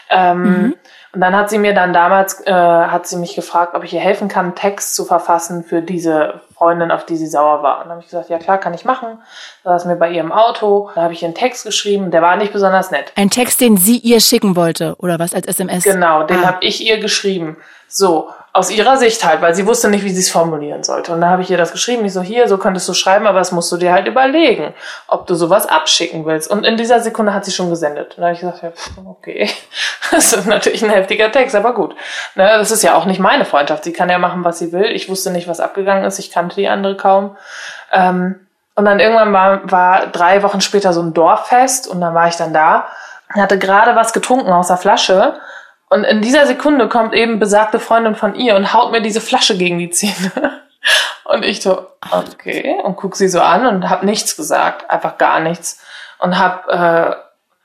[0.10, 0.76] Ähm, mhm.
[1.14, 4.02] Und dann hat sie mir dann damals, äh, hat sie mich gefragt, ob ich ihr
[4.02, 7.78] helfen kann, Text zu verfassen für diese Freundin, auf die sie sauer war.
[7.78, 9.20] Und dann habe ich gesagt, ja klar, kann ich machen.
[9.64, 12.36] Da saß mir bei ihr im Auto, da habe ich einen Text geschrieben, der war
[12.36, 13.14] nicht besonders nett.
[13.16, 15.86] Ein Text, den sie ihr schicken wollte, oder was, als SMS?
[15.86, 16.48] Genau, den ah.
[16.48, 17.56] habe ich ihr geschrieben.
[17.88, 21.12] So, aus ihrer Sicht halt, weil sie wusste nicht, wie sie es formulieren sollte.
[21.12, 22.06] Und da habe ich ihr das geschrieben.
[22.06, 24.74] Ich so, hier, so könntest du schreiben, aber das musst du dir halt überlegen,
[25.08, 26.50] ob du sowas abschicken willst.
[26.50, 28.14] Und in dieser Sekunde hat sie schon gesendet.
[28.16, 28.72] Und da habe ich gesagt, ja,
[29.10, 29.50] okay,
[30.12, 31.96] das ist natürlich ein heftiger Text, aber gut.
[32.36, 33.84] Ne, das ist ja auch nicht meine Freundschaft.
[33.84, 34.86] Sie kann ja machen, was sie will.
[34.86, 36.20] Ich wusste nicht, was abgegangen ist.
[36.20, 37.36] Ich kannte die andere kaum.
[37.92, 38.40] Ähm,
[38.76, 42.38] und dann irgendwann war, war drei Wochen später so ein Dorffest und dann war ich
[42.38, 42.88] dann da
[43.34, 45.40] hatte gerade was getrunken aus der Flasche
[45.90, 49.58] und in dieser Sekunde kommt eben besagte Freundin von ihr und haut mir diese Flasche
[49.58, 50.32] gegen die Zähne.
[51.26, 55.40] Und ich so, okay, und guck sie so an und hab nichts gesagt, einfach gar
[55.40, 55.84] nichts.
[56.20, 57.16] Und hab, äh,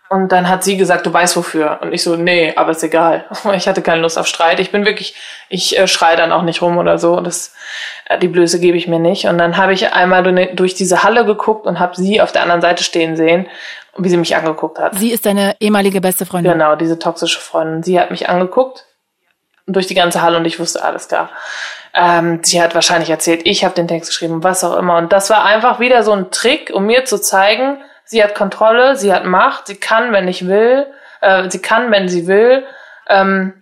[0.09, 1.79] und dann hat sie gesagt, du weißt wofür.
[1.83, 3.27] Und ich so, nee, aber ist egal.
[3.55, 4.61] Ich hatte keine Lust auf Streit.
[4.61, 5.15] Ich bin wirklich,
[5.51, 7.21] ich äh, schreie dann auch nicht rum oder so.
[7.21, 7.55] Das,
[8.07, 9.27] äh, die Blöße gebe ich mir nicht.
[9.27, 10.23] Und dann habe ich einmal
[10.55, 13.47] durch diese Halle geguckt und habe sie auf der anderen Seite stehen sehen
[13.97, 14.95] wie sie mich angeguckt hat.
[14.95, 16.53] Sie ist deine ehemalige beste Freundin.
[16.53, 17.83] Genau, diese toxische Freundin.
[17.83, 18.87] Sie hat mich angeguckt
[19.67, 21.31] durch die ganze Halle und ich wusste alles klar.
[21.95, 24.97] Ähm, sie hat wahrscheinlich erzählt, ich habe den Text geschrieben, was auch immer.
[24.97, 28.97] Und das war einfach wieder so ein Trick, um mir zu zeigen, sie hat Kontrolle,
[28.97, 30.87] sie hat Macht, sie kann, wenn ich will,
[31.21, 32.65] äh, sie kann, wenn sie will,
[33.09, 33.55] ähm,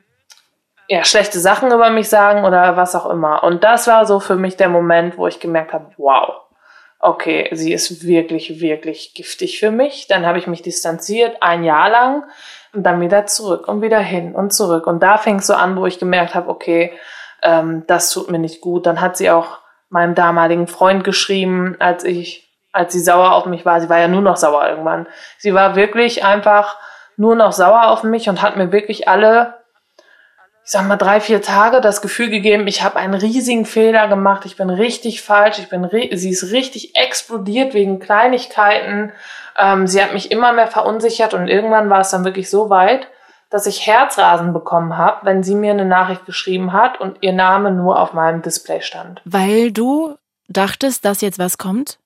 [0.89, 3.45] ja, schlechte Sachen über mich sagen oder was auch immer.
[3.45, 6.48] Und das war so für mich der Moment, wo ich gemerkt habe, wow,
[7.01, 10.07] okay, sie ist wirklich, wirklich giftig für mich.
[10.09, 12.25] Dann habe ich mich distanziert, ein Jahr lang
[12.73, 14.87] und dann wieder zurück und wieder hin und zurück.
[14.87, 16.93] Und da fing es so an, wo ich gemerkt habe, okay,
[17.43, 18.87] ähm, das tut mir nicht gut.
[18.87, 19.59] Dann hat sie auch
[19.91, 23.81] meinem damaligen Freund geschrieben, als ich, als sie sauer auf mich war.
[23.81, 25.07] Sie war ja nur noch sauer irgendwann.
[25.39, 26.77] Sie war wirklich einfach
[27.17, 29.58] nur noch sauer auf mich und hat mir wirklich alle
[30.69, 34.45] ich sag mal, drei, vier Tage das Gefühl gegeben, ich habe einen riesigen Fehler gemacht,
[34.45, 39.11] ich bin richtig falsch, ich bin sie ist richtig explodiert wegen Kleinigkeiten.
[39.57, 43.09] Ähm, sie hat mich immer mehr verunsichert und irgendwann war es dann wirklich so weit,
[43.49, 47.71] dass ich Herzrasen bekommen habe, wenn sie mir eine Nachricht geschrieben hat und ihr Name
[47.71, 49.23] nur auf meinem Display stand.
[49.25, 50.17] Weil du
[50.49, 51.99] dachtest, dass jetzt was kommt?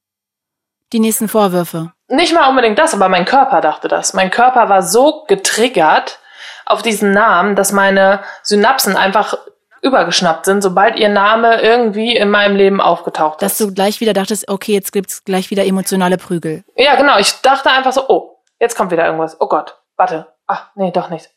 [0.93, 1.91] Die nächsten Vorwürfe.
[2.07, 4.15] Nicht mal unbedingt das, aber mein Körper dachte das.
[4.15, 6.21] Mein Körper war so getriggert,
[6.67, 9.37] auf diesen Namen, dass meine Synapsen einfach
[9.83, 13.43] übergeschnappt sind, sobald ihr Name irgendwie in meinem Leben aufgetaucht ist.
[13.43, 16.63] Dass du gleich wieder dachtest, okay, jetzt gibt's gleich wieder emotionale Prügel.
[16.77, 17.19] Ja, genau.
[17.19, 19.41] Ich dachte einfach so, oh, jetzt kommt wieder irgendwas.
[19.41, 20.29] Oh Gott, warte.
[20.47, 21.31] Ach, nee, doch nicht.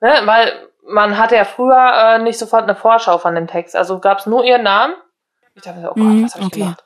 [0.00, 0.12] Ne?
[0.24, 0.52] Weil
[0.86, 3.76] man hatte ja früher äh, nicht sofort eine Vorschau von dem Text.
[3.76, 4.94] Also gab's nur ihren Namen
[5.58, 6.60] ich dachte so, oh Gott, mhm, was habe ich okay.
[6.60, 6.84] gemacht?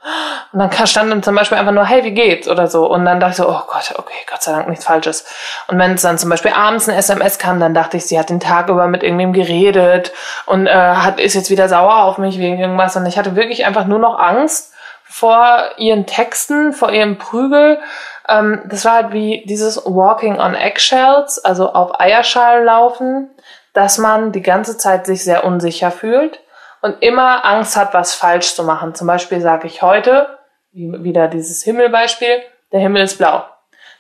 [0.52, 2.48] Und dann stand dann zum Beispiel einfach nur, hey, wie geht's?
[2.48, 2.90] Oder so.
[2.90, 5.26] Und dann dachte ich so, oh Gott, okay, Gott sei Dank nichts Falsches.
[5.68, 8.30] Und wenn es dann zum Beispiel abends ein SMS kam, dann dachte ich, sie hat
[8.30, 10.12] den Tag über mit irgendwem geredet
[10.46, 12.96] und äh, hat, ist jetzt wieder sauer auf mich wegen irgendwas.
[12.96, 14.72] Und ich hatte wirklich einfach nur noch Angst
[15.04, 17.78] vor ihren Texten, vor ihrem Prügel.
[18.26, 23.30] Ähm, das war halt wie dieses Walking on Eggshells, also auf Eierschalen laufen,
[23.74, 26.40] dass man die ganze Zeit sich sehr unsicher fühlt
[26.83, 28.95] und immer Angst hat, was falsch zu machen.
[28.95, 30.38] Zum Beispiel sage ich heute,
[30.73, 32.42] wieder dieses Himmelbeispiel,
[32.73, 33.45] der Himmel ist blau.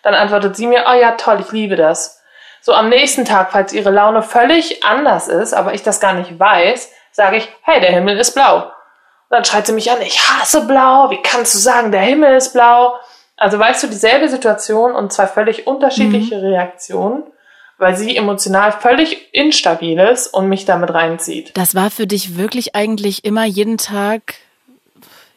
[0.02, 2.20] Dann antwortet sie mir, oh ja, toll, ich liebe das.
[2.60, 6.38] So am nächsten Tag, falls ihre Laune völlig anders ist, aber ich das gar nicht
[6.38, 8.56] weiß, sage ich, hey, der Himmel ist blau.
[8.56, 8.70] Und
[9.30, 12.52] dann schreit sie mich an, ich hasse blau, wie kannst du sagen, der Himmel ist
[12.52, 12.94] blau?
[13.36, 16.46] Also weißt du, dieselbe Situation und zwei völlig unterschiedliche mhm.
[16.46, 17.24] Reaktionen,
[17.78, 21.50] weil sie emotional völlig instabil ist und mich damit reinzieht.
[21.54, 24.34] Das war für dich wirklich eigentlich immer jeden Tag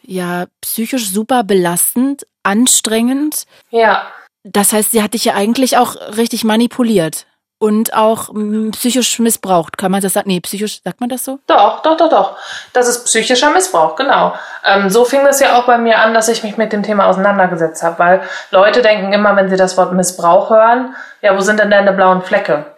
[0.02, 3.44] ja psychisch super belastend, anstrengend.
[3.70, 4.06] Ja.
[4.44, 7.26] Das heißt, sie hat dich ja eigentlich auch richtig manipuliert
[7.58, 9.78] und auch mm, psychisch missbraucht.
[9.78, 10.28] Kann man das sagen?
[10.28, 11.38] Nee, psychisch, sagt man das so?
[11.46, 12.36] Doch, doch, doch, doch.
[12.72, 14.34] Das ist psychischer Missbrauch, genau.
[14.64, 17.06] Ähm, so fing es ja auch bei mir an, dass ich mich mit dem Thema
[17.06, 21.58] auseinandergesetzt habe, weil Leute denken immer, wenn sie das Wort Missbrauch hören, ja, wo sind
[21.60, 22.75] denn deine blauen Flecke?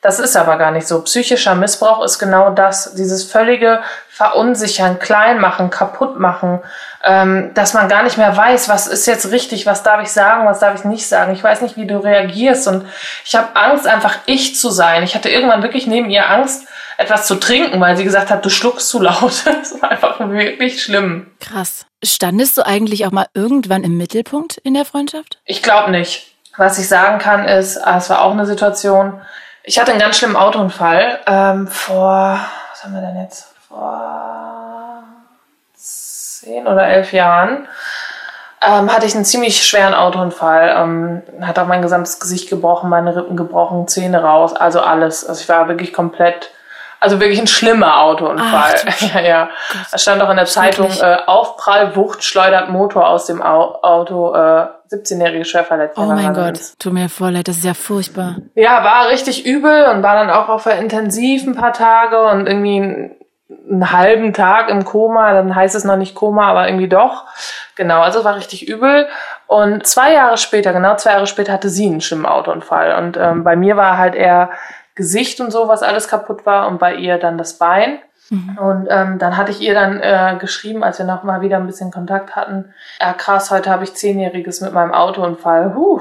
[0.00, 1.02] Das ist aber gar nicht so.
[1.02, 6.60] Psychischer Missbrauch ist genau das, dieses völlige Verunsichern, Kleinmachen, Kaputtmachen,
[7.04, 10.46] ähm, dass man gar nicht mehr weiß, was ist jetzt richtig, was darf ich sagen,
[10.46, 11.32] was darf ich nicht sagen.
[11.32, 12.86] Ich weiß nicht, wie du reagierst und
[13.24, 15.02] ich habe Angst, einfach ich zu sein.
[15.02, 18.50] Ich hatte irgendwann wirklich neben ihr Angst, etwas zu trinken, weil sie gesagt hat, du
[18.50, 19.44] schluckst zu laut.
[19.44, 21.30] Das war einfach wirklich schlimm.
[21.40, 21.86] Krass.
[22.04, 25.38] Standest du eigentlich auch mal irgendwann im Mittelpunkt in der Freundschaft?
[25.44, 26.34] Ich glaube nicht.
[26.56, 29.20] Was ich sagen kann, ist, ah, es war auch eine Situation,
[29.68, 33.54] ich hatte einen ganz schlimmen Autounfall ähm, vor, was haben wir denn jetzt?
[33.68, 35.02] Vor
[35.74, 37.68] zehn oder elf Jahren
[38.62, 40.74] ähm, hatte ich einen ziemlich schweren Autounfall.
[40.74, 45.26] Ähm, hat auch mein gesamtes Gesicht gebrochen, meine Rippen gebrochen, Zähne raus, also alles.
[45.26, 46.50] Also ich war wirklich komplett
[47.00, 48.74] also wirklich ein schlimmer Autounfall.
[48.86, 49.48] Ach, ja, ja.
[49.92, 54.66] Es stand auch in der Zeitung, äh, Aufprall, Wucht, schleudert Motor aus dem Auto, äh,
[54.90, 58.36] 17-jährige schwer Oh mein Gott, tut mir voll leid, das ist ja furchtbar.
[58.54, 62.46] Ja, war richtig übel und war dann auch auf der Intensiv ein paar Tage und
[62.46, 63.16] irgendwie einen,
[63.70, 67.26] einen halben Tag im Koma, dann heißt es noch nicht Koma, aber irgendwie doch.
[67.76, 69.08] Genau, also war richtig übel.
[69.46, 72.96] Und zwei Jahre später, genau zwei Jahre später, hatte sie einen schlimmen Autounfall.
[73.02, 74.50] Und ähm, bei mir war halt eher
[74.94, 78.00] Gesicht und so, was alles kaputt war und bei ihr dann das Bein.
[78.30, 78.58] Mhm.
[78.58, 81.66] Und ähm, dann hatte ich ihr dann äh, geschrieben, als wir noch mal wieder ein
[81.66, 85.74] bisschen Kontakt hatten, ja krass, heute habe ich Zehnjähriges mit meinem Autounfall.
[85.74, 86.00] Huh.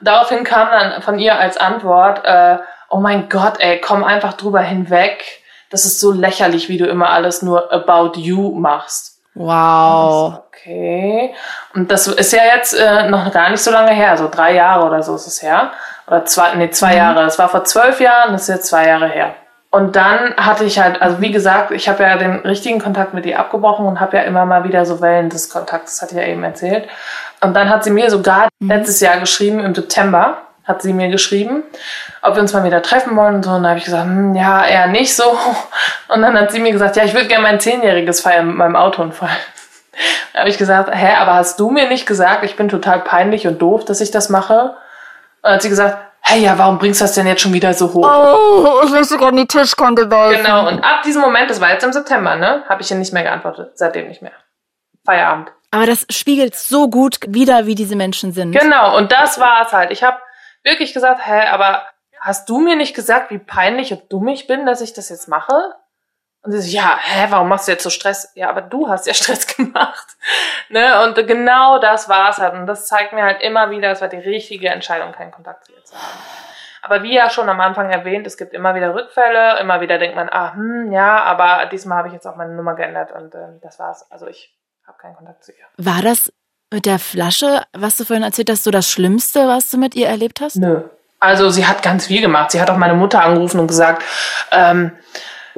[0.00, 4.60] Daraufhin kam dann von ihr als Antwort, äh, oh mein Gott, ey, komm einfach drüber
[4.60, 5.22] hinweg.
[5.70, 9.20] Das ist so lächerlich, wie du immer alles nur about you machst.
[9.34, 10.42] Wow.
[10.48, 11.34] Okay.
[11.74, 14.86] Und das ist ja jetzt äh, noch gar nicht so lange her, so drei Jahre
[14.86, 15.70] oder so ist es her.
[16.06, 16.98] Oder zwei, nee, zwei mhm.
[16.98, 17.22] Jahre.
[17.22, 19.34] Das war vor zwölf Jahren, das ist jetzt zwei Jahre her.
[19.70, 23.24] Und dann hatte ich halt, also wie gesagt, ich habe ja den richtigen Kontakt mit
[23.24, 26.26] ihr abgebrochen und habe ja immer mal wieder so Wellen des Kontakts, das hatte ich
[26.26, 26.88] ja eben erzählt.
[27.40, 28.68] Und dann hat sie mir sogar mhm.
[28.68, 31.62] letztes Jahr geschrieben, im September, hat sie mir geschrieben,
[32.22, 33.50] ob wir uns mal wieder treffen wollen und so.
[33.50, 35.24] Und da habe ich gesagt, hm, ja, eher nicht so.
[36.08, 38.76] Und dann hat sie mir gesagt, ja, ich würde gerne mein Zehnjähriges feiern mit meinem
[38.76, 39.36] Autounfall.
[40.32, 43.46] Da habe ich gesagt, hä, aber hast du mir nicht gesagt, ich bin total peinlich
[43.46, 44.74] und doof, dass ich das mache?
[45.42, 45.98] Und hat sie gesagt,
[46.30, 48.06] hey, ja, warum bringst du das denn jetzt schon wieder so hoch?
[48.06, 50.36] Oh, ich will sogar in die Tischkante laufen.
[50.36, 53.12] Genau, und ab diesem Moment, das war jetzt im September, ne, habe ich ihr nicht
[53.12, 53.72] mehr geantwortet.
[53.74, 54.32] Seitdem nicht mehr.
[55.04, 55.52] Feierabend.
[55.72, 58.52] Aber das spiegelt so gut wieder, wie diese Menschen sind.
[58.52, 59.90] Genau, und das war es halt.
[59.90, 60.18] Ich habe
[60.62, 61.82] wirklich gesagt, hä, aber
[62.20, 65.28] hast du mir nicht gesagt, wie peinlich und dumm ich bin, dass ich das jetzt
[65.28, 65.74] mache?
[66.42, 68.32] Und sie so, ja, hä, warum machst du jetzt so Stress?
[68.34, 70.16] Ja, aber du hast ja Stress gemacht.
[70.68, 71.04] ne?
[71.04, 72.54] Und genau das war's halt.
[72.54, 75.72] Und das zeigt mir halt immer wieder, es war die richtige Entscheidung, keinen Kontakt zu
[75.72, 76.18] ihr zu haben.
[76.82, 80.16] Aber wie ja schon am Anfang erwähnt, es gibt immer wieder Rückfälle, immer wieder denkt
[80.16, 83.58] man, ah, hm, ja, aber diesmal habe ich jetzt auch meine Nummer geändert und äh,
[83.60, 84.10] das war's.
[84.10, 84.54] Also ich
[84.86, 85.64] habe keinen Kontakt zu ihr.
[85.76, 86.32] War das
[86.72, 90.08] mit der Flasche, was du vorhin erzählt hast, so das Schlimmste, was du mit ihr
[90.08, 90.56] erlebt hast?
[90.56, 90.82] Nö.
[91.18, 92.50] Also sie hat ganz viel gemacht.
[92.50, 94.02] Sie hat auch meine Mutter angerufen und gesagt,
[94.52, 94.96] ähm,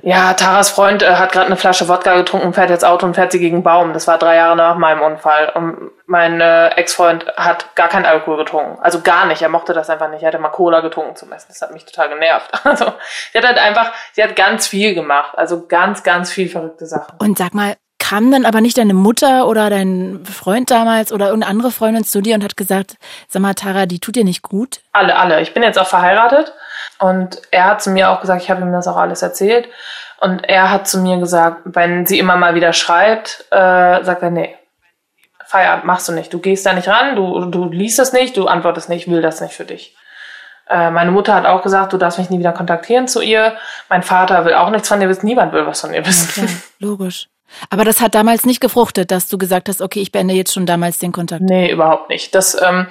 [0.01, 3.33] ja, Taras Freund äh, hat gerade eine Flasche Wodka getrunken, fährt jetzt Auto und fährt
[3.33, 3.93] sie gegen einen Baum.
[3.93, 5.53] Das war drei Jahre nach meinem Unfall.
[5.55, 8.79] Und mein äh, Ex-Freund hat gar keinen Alkohol getrunken.
[8.81, 9.43] Also gar nicht.
[9.43, 10.23] Er mochte das einfach nicht.
[10.23, 11.49] Er hatte mal Cola getrunken zum Essen.
[11.49, 12.51] Das hat mich total genervt.
[12.73, 12.87] Also,
[13.33, 15.37] sie hat halt einfach, sie hat ganz viel gemacht.
[15.37, 17.19] Also ganz, ganz viel verrückte Sachen.
[17.19, 21.51] Und sag mal, kam dann aber nicht deine Mutter oder dein Freund damals oder irgendeine
[21.51, 22.97] andere Freundin zu dir und hat gesagt,
[23.29, 24.81] sag mal, Tara, die tut dir nicht gut?
[24.93, 25.41] Alle, alle.
[25.41, 26.53] Ich bin jetzt auch verheiratet
[27.03, 29.69] und er hat zu mir auch gesagt, ich habe ihm das auch alles erzählt.
[30.21, 34.31] Und er hat zu mir gesagt, wenn sie immer mal wieder schreibt, äh, sagt er,
[34.31, 34.55] nee,
[35.45, 36.33] Feierabend machst du nicht.
[36.33, 39.41] Du gehst da nicht ran, du, du liest das nicht, du antwortest nicht, will das
[39.41, 39.97] nicht für dich.
[40.71, 43.57] Äh, meine Mutter hat auch gesagt, du darfst mich nie wieder kontaktieren zu ihr.
[43.89, 46.47] Mein Vater will auch nichts von dir wissen, niemand will was von ihr wissen.
[46.47, 46.53] Ja,
[46.87, 47.27] logisch.
[47.69, 50.67] Aber das hat damals nicht gefruchtet, dass du gesagt hast, okay, ich beende jetzt schon
[50.67, 51.43] damals den Kontakt.
[51.43, 52.35] Nee, überhaupt nicht.
[52.35, 52.87] Das ähm,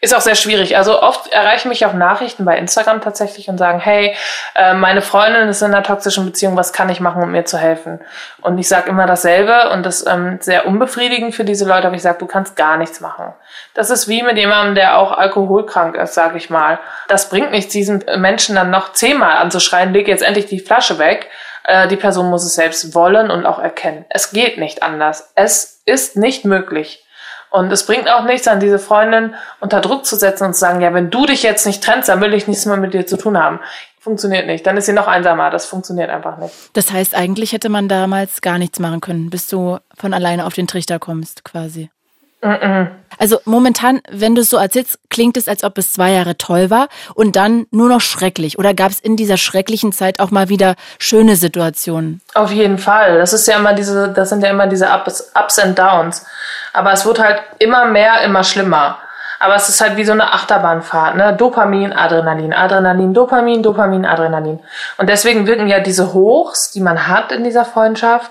[0.00, 0.76] ist auch sehr schwierig.
[0.76, 4.14] Also oft erreichen mich auch Nachrichten bei Instagram tatsächlich und sagen, hey,
[4.54, 7.58] äh, meine Freundin ist in einer toxischen Beziehung, was kann ich machen, um mir zu
[7.58, 8.00] helfen?
[8.40, 12.02] Und ich sage immer dasselbe und das ähm, sehr unbefriedigend für diese Leute, aber ich
[12.02, 13.32] sage, du kannst gar nichts machen.
[13.74, 16.78] Das ist wie mit jemandem, der auch alkoholkrank ist, sage ich mal.
[17.08, 21.28] Das bringt nichts, diesen Menschen dann noch zehnmal anzuschreien, leg jetzt endlich die Flasche weg
[21.64, 24.06] äh, die Person muss es selbst wollen und auch erkennen.
[24.08, 25.32] Es geht nicht anders.
[25.34, 27.04] Es ist nicht möglich.
[27.50, 30.80] Und es bringt auch nichts, an diese Freundin unter Druck zu setzen und zu sagen,
[30.80, 33.16] ja, wenn du dich jetzt nicht trennst, dann will ich nichts mehr mit dir zu
[33.16, 33.60] tun haben.
[34.00, 34.66] Funktioniert nicht.
[34.66, 35.50] Dann ist sie noch einsamer.
[35.50, 36.54] Das funktioniert einfach nicht.
[36.74, 40.54] Das heißt, eigentlich hätte man damals gar nichts machen können, bis du von alleine auf
[40.54, 41.90] den Trichter kommst, quasi.
[42.40, 46.70] Also momentan, wenn du es so erzählst, klingt es, als ob es zwei Jahre toll
[46.70, 48.58] war und dann nur noch schrecklich.
[48.58, 52.20] Oder gab es in dieser schrecklichen Zeit auch mal wieder schöne Situationen?
[52.34, 53.18] Auf jeden Fall.
[53.18, 56.24] Das ist ja immer diese, das sind ja immer diese Ups, Ups and Downs.
[56.72, 58.98] Aber es wird halt immer mehr, immer schlimmer.
[59.40, 61.34] Aber es ist halt wie so eine Achterbahnfahrt, ne?
[61.36, 64.60] Dopamin, Adrenalin, Adrenalin, Dopamin, Dopamin, Adrenalin.
[64.96, 68.30] Und deswegen wirken ja diese Hochs, die man hat in dieser Freundschaft,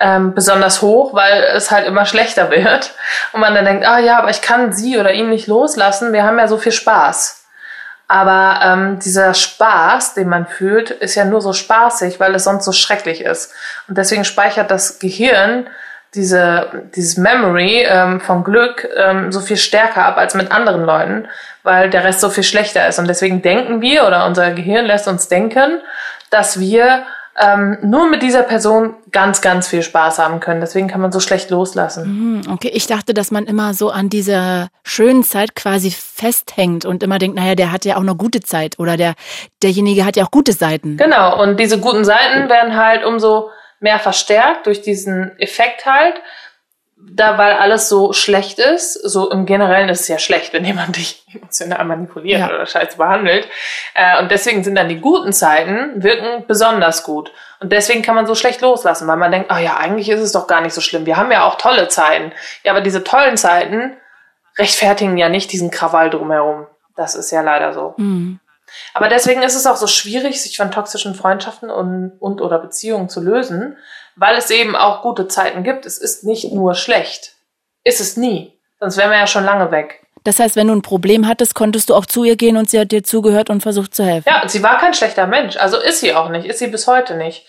[0.00, 2.94] ähm, besonders hoch, weil es halt immer schlechter wird.
[3.32, 6.24] Und man dann denkt, ah ja, aber ich kann sie oder ihn nicht loslassen, wir
[6.24, 7.44] haben ja so viel Spaß.
[8.10, 12.64] Aber ähm, dieser Spaß, den man fühlt, ist ja nur so spaßig, weil es sonst
[12.64, 13.52] so schrecklich ist.
[13.86, 15.66] Und deswegen speichert das Gehirn
[16.14, 21.28] diese, dieses Memory ähm, vom Glück ähm, so viel stärker ab als mit anderen Leuten,
[21.62, 22.98] weil der Rest so viel schlechter ist.
[22.98, 25.82] Und deswegen denken wir oder unser Gehirn lässt uns denken,
[26.30, 27.04] dass wir
[27.40, 30.60] ähm, nur mit dieser Person ganz, ganz viel Spaß haben können.
[30.60, 32.42] Deswegen kann man so schlecht loslassen.
[32.44, 37.02] Mhm, okay, ich dachte, dass man immer so an dieser schönen Zeit quasi festhängt und
[37.02, 39.14] immer denkt, naja, der hat ja auch eine gute Zeit oder der,
[39.62, 40.96] derjenige hat ja auch gute Seiten.
[40.96, 46.14] Genau, und diese guten Seiten werden halt umso mehr verstärkt durch diesen Effekt halt
[47.00, 50.96] da weil alles so schlecht ist, so im Generellen ist es ja schlecht, wenn jemand
[50.96, 52.48] dich emotional manipuliert ja.
[52.48, 53.48] oder scheiße behandelt.
[53.94, 57.32] Äh, und deswegen sind dann die guten Zeiten wirken besonders gut.
[57.60, 60.32] Und deswegen kann man so schlecht loslassen, weil man denkt, oh ja, eigentlich ist es
[60.32, 61.06] doch gar nicht so schlimm.
[61.06, 62.32] Wir haben ja auch tolle Zeiten.
[62.62, 63.96] Ja, aber diese tollen Zeiten
[64.58, 66.66] rechtfertigen ja nicht diesen Krawall drumherum.
[66.96, 67.94] Das ist ja leider so.
[67.96, 68.40] Mhm.
[68.94, 73.08] Aber deswegen ist es auch so schwierig, sich von toxischen Freundschaften und, und oder Beziehungen
[73.08, 73.76] zu lösen,
[74.18, 75.86] weil es eben auch gute Zeiten gibt.
[75.86, 77.34] Es ist nicht nur schlecht.
[77.84, 78.58] Ist es nie.
[78.80, 80.04] Sonst wären wir ja schon lange weg.
[80.24, 82.78] Das heißt, wenn du ein Problem hattest, konntest du auch zu ihr gehen und sie
[82.78, 84.28] hat dir zugehört und versucht zu helfen.
[84.28, 85.56] Ja, sie war kein schlechter Mensch.
[85.56, 86.46] Also ist sie auch nicht.
[86.46, 87.46] Ist sie bis heute nicht.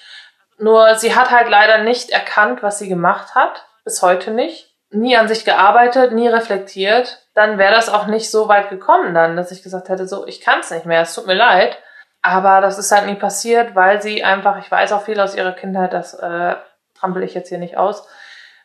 [0.57, 3.65] Nur sie hat halt leider nicht erkannt, was sie gemacht hat.
[3.83, 4.67] Bis heute nicht.
[4.91, 7.19] Nie an sich gearbeitet, nie reflektiert.
[7.33, 10.41] Dann wäre das auch nicht so weit gekommen dann, dass ich gesagt hätte, so, ich
[10.41, 11.77] kann es nicht mehr, es tut mir leid.
[12.21, 15.53] Aber das ist halt nie passiert, weil sie einfach, ich weiß auch viel aus ihrer
[15.53, 16.55] Kindheit, das äh,
[16.99, 18.05] trampel ich jetzt hier nicht aus.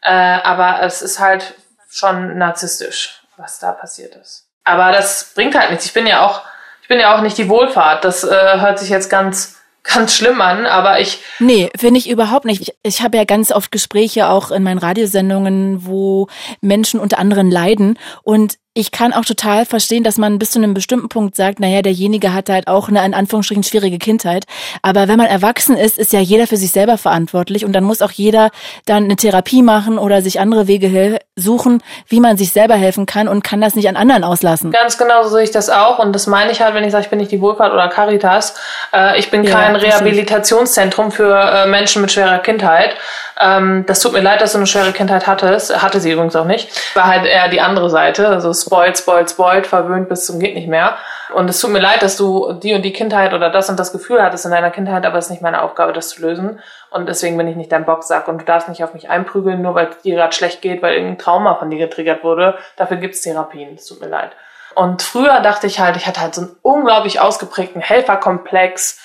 [0.03, 1.55] Äh, aber es ist halt
[1.88, 4.49] schon narzisstisch, was da passiert ist.
[4.64, 5.87] Aber das bringt halt nichts.
[5.87, 6.43] Ich bin ja auch,
[6.83, 8.05] ich bin ja auch nicht die Wohlfahrt.
[8.05, 11.23] Das äh, hört sich jetzt ganz ganz schlimm an, aber ich.
[11.38, 12.62] Nee, finde ich überhaupt nicht.
[12.62, 16.29] Ich, ich habe ja ganz oft Gespräche auch in meinen Radiosendungen, wo
[16.61, 17.99] Menschen unter anderem leiden.
[18.23, 21.81] Und ich kann auch total verstehen, dass man bis zu einem bestimmten Punkt sagt, naja,
[21.81, 24.47] derjenige hat halt auch eine in Anführungsstrichen schwierige Kindheit.
[24.83, 28.03] Aber wenn man erwachsen ist, ist ja jeder für sich selber verantwortlich und dann muss
[28.03, 28.51] auch jeder
[28.85, 33.29] dann eine Therapie machen oder sich andere Wege suchen, wie man sich selber helfen kann
[33.29, 34.73] und kann das nicht an anderen auslassen.
[34.73, 37.05] Ganz genau so sehe ich das auch und das meine ich halt, wenn ich sage,
[37.05, 38.57] ich bin nicht die Wohlfahrt oder Caritas.
[38.93, 42.97] Äh, ich bin kein ja, Rehabilitationszentrum für äh, Menschen mit schwerer Kindheit.
[43.41, 45.83] Ähm, das tut mir leid, dass du eine schwere Kindheit hattest.
[45.83, 46.69] Hatte sie übrigens auch nicht.
[46.95, 48.29] War halt eher die andere Seite.
[48.29, 50.96] Also spoilt, spoilt, spoilt, verwöhnt bis zum geht nicht mehr.
[51.35, 53.92] Und es tut mir leid, dass du die und die Kindheit oder das und das
[53.92, 56.61] Gefühl hattest in deiner Kindheit, aber es ist nicht meine Aufgabe, das zu lösen.
[56.90, 59.74] Und deswegen bin ich nicht dein Boxsack und du darfst nicht auf mich einprügeln, nur
[59.74, 62.57] weil es dir gerade schlecht geht, weil irgendein Trauma von dir getriggert wurde.
[62.77, 63.74] Dafür gibt's Therapien.
[63.74, 64.31] Es tut mir leid.
[64.74, 69.00] Und früher dachte ich halt, ich hatte halt so einen unglaublich ausgeprägten Helferkomplex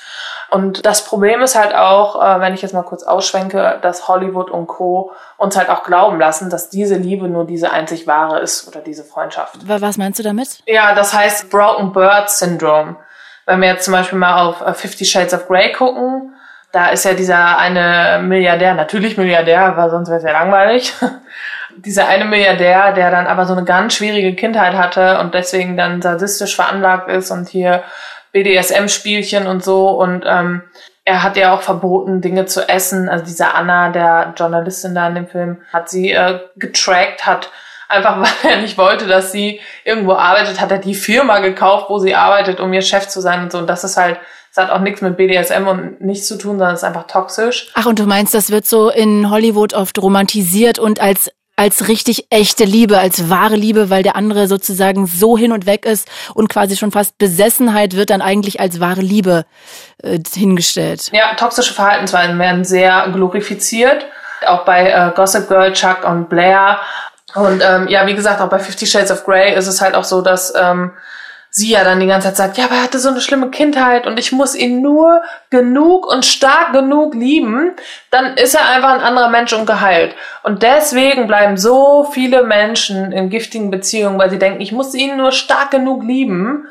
[0.49, 4.49] und das Problem ist halt auch, äh, wenn ich jetzt mal kurz ausschwenke, dass Hollywood
[4.49, 5.11] und Co.
[5.37, 9.03] uns halt auch glauben lassen, dass diese Liebe nur diese einzig wahre ist oder diese
[9.03, 9.55] Freundschaft.
[9.67, 10.59] Was meinst du damit?
[10.65, 12.95] Ja, das heißt Broken Bird Syndrome.
[13.45, 16.33] Wenn wir jetzt zum Beispiel mal auf äh, Fifty Shades of Grey gucken,
[16.71, 20.93] da ist ja dieser eine Milliardär, natürlich Milliardär, weil sonst wäre es ja langweilig.
[21.77, 26.01] dieser eine Milliardär, der dann aber so eine ganz schwierige Kindheit hatte und deswegen dann
[26.01, 27.83] sadistisch veranlagt ist und hier
[28.31, 29.89] BDSM-Spielchen und so.
[29.89, 30.63] Und ähm,
[31.05, 33.09] er hat ja auch verboten, Dinge zu essen.
[33.09, 37.51] Also diese Anna, der Journalistin da in dem Film, hat sie äh, getrackt, hat
[37.87, 41.99] einfach, weil er nicht wollte, dass sie irgendwo arbeitet, hat er die Firma gekauft, wo
[41.99, 43.57] sie arbeitet, um ihr Chef zu sein und so.
[43.57, 44.19] Und das ist halt,
[44.53, 47.69] das hat auch nichts mit BDSM und nichts zu tun, sondern ist einfach toxisch.
[47.73, 52.27] Ach, und du meinst, das wird so in Hollywood oft romantisiert und als als richtig
[52.29, 56.47] echte Liebe, als wahre Liebe, weil der andere sozusagen so hin und weg ist und
[56.47, 59.43] quasi schon fast Besessenheit wird dann eigentlich als wahre Liebe
[60.01, 61.09] äh, hingestellt.
[61.11, 64.05] Ja, toxische Verhaltensweisen werden sehr glorifiziert.
[64.47, 66.79] Auch bei äh, Gossip Girl, Chuck und Blair.
[67.35, 70.05] Und ähm, ja, wie gesagt, auch bei Fifty Shades of Grey ist es halt auch
[70.05, 70.93] so, dass ähm,
[71.51, 74.05] sie ja dann die ganze Zeit sagt, ja, aber er hatte so eine schlimme Kindheit
[74.05, 77.71] und ich muss ihn nur genug und stark genug lieben,
[78.11, 80.13] dann ist er einfach ein anderer Mensch und geheilt.
[80.43, 85.17] Und deswegen bleiben so viele Menschen in giftigen Beziehungen, weil sie denken, ich muss ihn
[85.17, 86.67] nur stark genug lieben,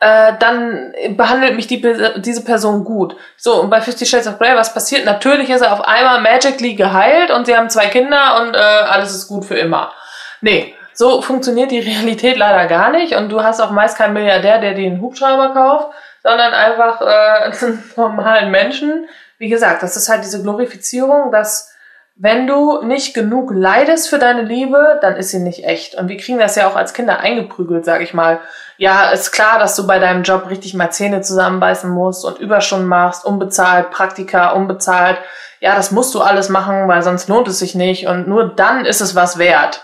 [0.00, 1.80] äh, dann behandelt mich die,
[2.16, 3.14] diese Person gut.
[3.36, 5.04] So, und bei Fifty Shades of Grey, was passiert?
[5.04, 9.14] Natürlich ist er auf einmal magically geheilt und sie haben zwei Kinder und äh, alles
[9.14, 9.92] ist gut für immer.
[10.40, 14.60] Nee, so funktioniert die Realität leider gar nicht und du hast auch meist keinen Milliardär,
[14.60, 15.88] der dir einen Hubschrauber kauft,
[16.22, 19.08] sondern einfach äh, einen normalen Menschen.
[19.36, 21.74] Wie gesagt, das ist halt diese Glorifizierung, dass
[22.14, 25.96] wenn du nicht genug leidest für deine Liebe, dann ist sie nicht echt.
[25.96, 28.38] Und wir kriegen das ja auch als Kinder eingeprügelt, sag ich mal.
[28.76, 32.86] Ja, ist klar, dass du bei deinem Job richtig mal Zähne zusammenbeißen musst und Überstunden
[32.86, 35.18] machst, unbezahlt, Praktika, unbezahlt.
[35.58, 38.06] Ja, das musst du alles machen, weil sonst lohnt es sich nicht.
[38.06, 39.82] Und nur dann ist es was wert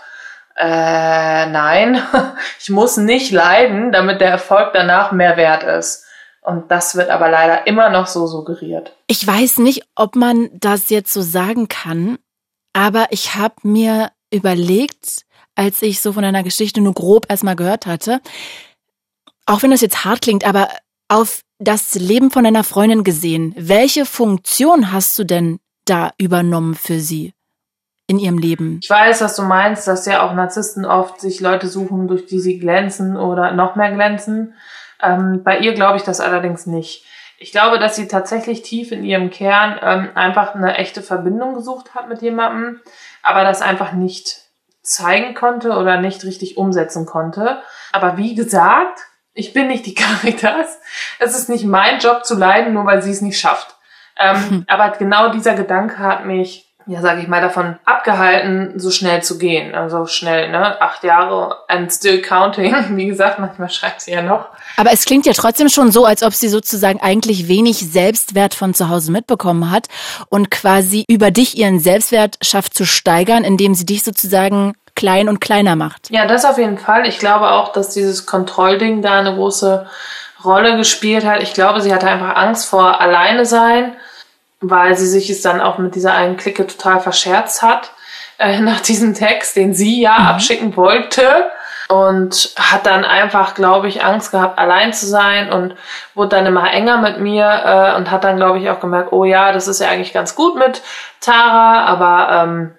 [0.59, 2.01] äh, nein,
[2.59, 6.05] ich muss nicht leiden, damit der Erfolg danach mehr wert ist.
[6.41, 8.93] Und das wird aber leider immer noch so suggeriert.
[9.07, 12.17] Ich weiß nicht, ob man das jetzt so sagen kann,
[12.73, 17.85] aber ich habe mir überlegt, als ich so von einer Geschichte nur grob erstmal gehört
[17.85, 18.21] hatte,
[19.45, 20.69] auch wenn das jetzt hart klingt, aber
[21.07, 26.99] auf das Leben von einer Freundin gesehen, welche Funktion hast du denn da übernommen für
[26.99, 27.33] sie?
[28.09, 28.79] In ihrem Leben.
[28.81, 32.39] Ich weiß, was du meinst, dass ja auch Narzissten oft sich Leute suchen, durch die
[32.39, 34.55] sie glänzen oder noch mehr glänzen.
[34.99, 37.05] Ähm, bei ihr glaube ich das allerdings nicht.
[37.37, 41.93] Ich glaube, dass sie tatsächlich tief in ihrem Kern ähm, einfach eine echte Verbindung gesucht
[41.93, 42.81] hat mit jemandem,
[43.21, 44.41] aber das einfach nicht
[44.81, 47.61] zeigen konnte oder nicht richtig umsetzen konnte.
[47.91, 49.01] Aber wie gesagt,
[49.33, 50.79] ich bin nicht die Caritas.
[51.19, 53.75] Es ist nicht mein Job zu leiden, nur weil sie es nicht schafft.
[54.17, 59.21] Ähm, aber genau dieser Gedanke hat mich ja, sage ich mal, davon abgehalten, so schnell
[59.21, 59.75] zu gehen.
[59.75, 60.81] Also schnell, ne?
[60.81, 62.73] Acht Jahre and still counting.
[62.97, 64.47] Wie gesagt, manchmal schreibt sie ja noch.
[64.75, 68.73] Aber es klingt ja trotzdem schon so, als ob sie sozusagen eigentlich wenig Selbstwert von
[68.73, 69.85] zu Hause mitbekommen hat
[70.29, 75.39] und quasi über dich ihren Selbstwert schafft zu steigern, indem sie dich sozusagen klein und
[75.39, 76.09] kleiner macht.
[76.09, 77.05] Ja, das auf jeden Fall.
[77.05, 79.85] Ich glaube auch, dass dieses Kontrollding da eine große
[80.43, 81.43] Rolle gespielt hat.
[81.43, 83.93] Ich glaube, sie hatte einfach Angst vor alleine sein
[84.61, 87.91] weil sie sich es dann auch mit dieser einen Clique total verscherzt hat
[88.37, 90.27] äh, nach diesem Text, den sie ja mhm.
[90.27, 91.51] abschicken wollte
[91.89, 95.75] und hat dann einfach, glaube ich, Angst gehabt, allein zu sein und
[96.13, 99.23] wurde dann immer enger mit mir äh, und hat dann, glaube ich, auch gemerkt, oh
[99.23, 100.83] ja, das ist ja eigentlich ganz gut mit
[101.19, 102.75] Tara, aber ähm,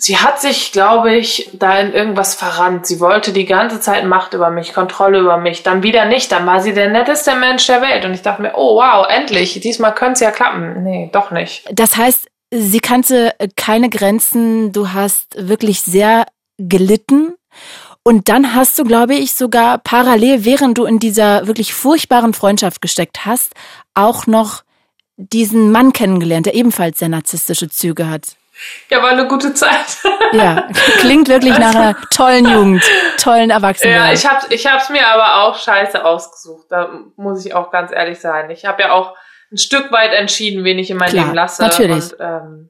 [0.00, 2.86] sie hat sich, glaube ich, da in irgendwas verrannt.
[2.86, 5.62] Sie wollte die ganze Zeit Macht über mich, Kontrolle über mich.
[5.62, 6.32] Dann wieder nicht.
[6.32, 8.04] Dann war sie der netteste Mensch der Welt.
[8.04, 9.60] Und ich dachte mir, oh wow, endlich.
[9.60, 10.82] Diesmal könnte es ja klappen.
[10.82, 11.68] Nee, doch nicht.
[11.72, 14.72] Das heißt, sie kannte keine Grenzen.
[14.72, 16.26] Du hast wirklich sehr
[16.58, 17.34] gelitten.
[18.02, 22.80] Und dann hast du, glaube ich, sogar parallel, während du in dieser wirklich furchtbaren Freundschaft
[22.80, 23.52] gesteckt hast,
[23.94, 24.62] auch noch
[25.18, 28.36] diesen Mann kennengelernt, der ebenfalls sehr narzisstische Züge hat.
[28.90, 29.98] Ja, war eine gute Zeit.
[30.32, 32.84] Ja, klingt wirklich nach einer tollen Jugend,
[33.18, 33.96] tollen Erwachsenen.
[33.96, 36.66] Ja, ich habe ich hab's mir aber auch scheiße ausgesucht.
[36.70, 38.48] Da muss ich auch ganz ehrlich sein.
[38.50, 39.16] Ich habe ja auch
[39.50, 41.62] ein Stück weit entschieden, wen ich in mein Klar, Leben lasse.
[41.62, 42.12] Natürlich.
[42.12, 42.68] Und, ähm,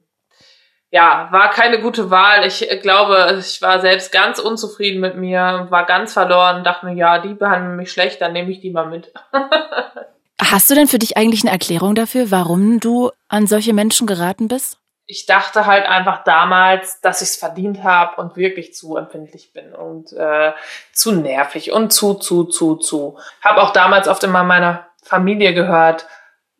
[0.89, 2.45] ja, war keine gute Wahl.
[2.45, 7.19] Ich glaube, ich war selbst ganz unzufrieden mit mir, war ganz verloren, dachte mir, ja,
[7.19, 9.13] die behandeln mich schlecht, dann nehme ich die mal mit.
[10.41, 14.47] Hast du denn für dich eigentlich eine Erklärung dafür, warum du an solche Menschen geraten
[14.47, 14.80] bist?
[15.11, 19.75] Ich dachte halt einfach damals, dass ich es verdient habe und wirklich zu empfindlich bin
[19.75, 20.53] und äh,
[20.93, 23.17] zu nervig und zu, zu, zu, zu.
[23.41, 26.07] Habe auch damals oft immer meiner Familie gehört,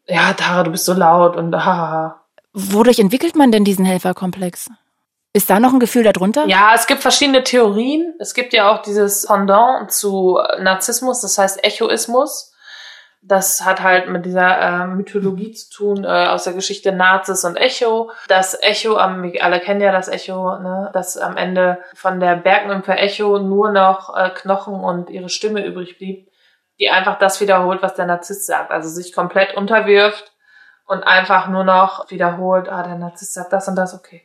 [0.06, 2.22] ja, Tara, du bist so laut und haha.
[2.52, 4.70] Wodurch entwickelt man denn diesen Helferkomplex?
[5.32, 6.46] Ist da noch ein Gefühl darunter?
[6.48, 8.14] Ja, es gibt verschiedene Theorien.
[8.20, 12.51] Es gibt ja auch dieses Pendant zu Narzissmus, das heißt Echoismus
[13.24, 17.56] das hat halt mit dieser äh, Mythologie zu tun, äh, aus der Geschichte Nazis und
[17.56, 18.12] Echo.
[18.28, 22.94] Das Echo, am, alle kennen ja das Echo, ne, dass am Ende von der Bergnymphe
[22.94, 26.32] Echo nur noch äh, Knochen und ihre Stimme übrig blieb,
[26.80, 28.72] die einfach das wiederholt, was der Narzisst sagt.
[28.72, 30.32] Also sich komplett unterwirft
[30.88, 34.24] und einfach nur noch wiederholt, ah, der Narzisst sagt das und das, okay.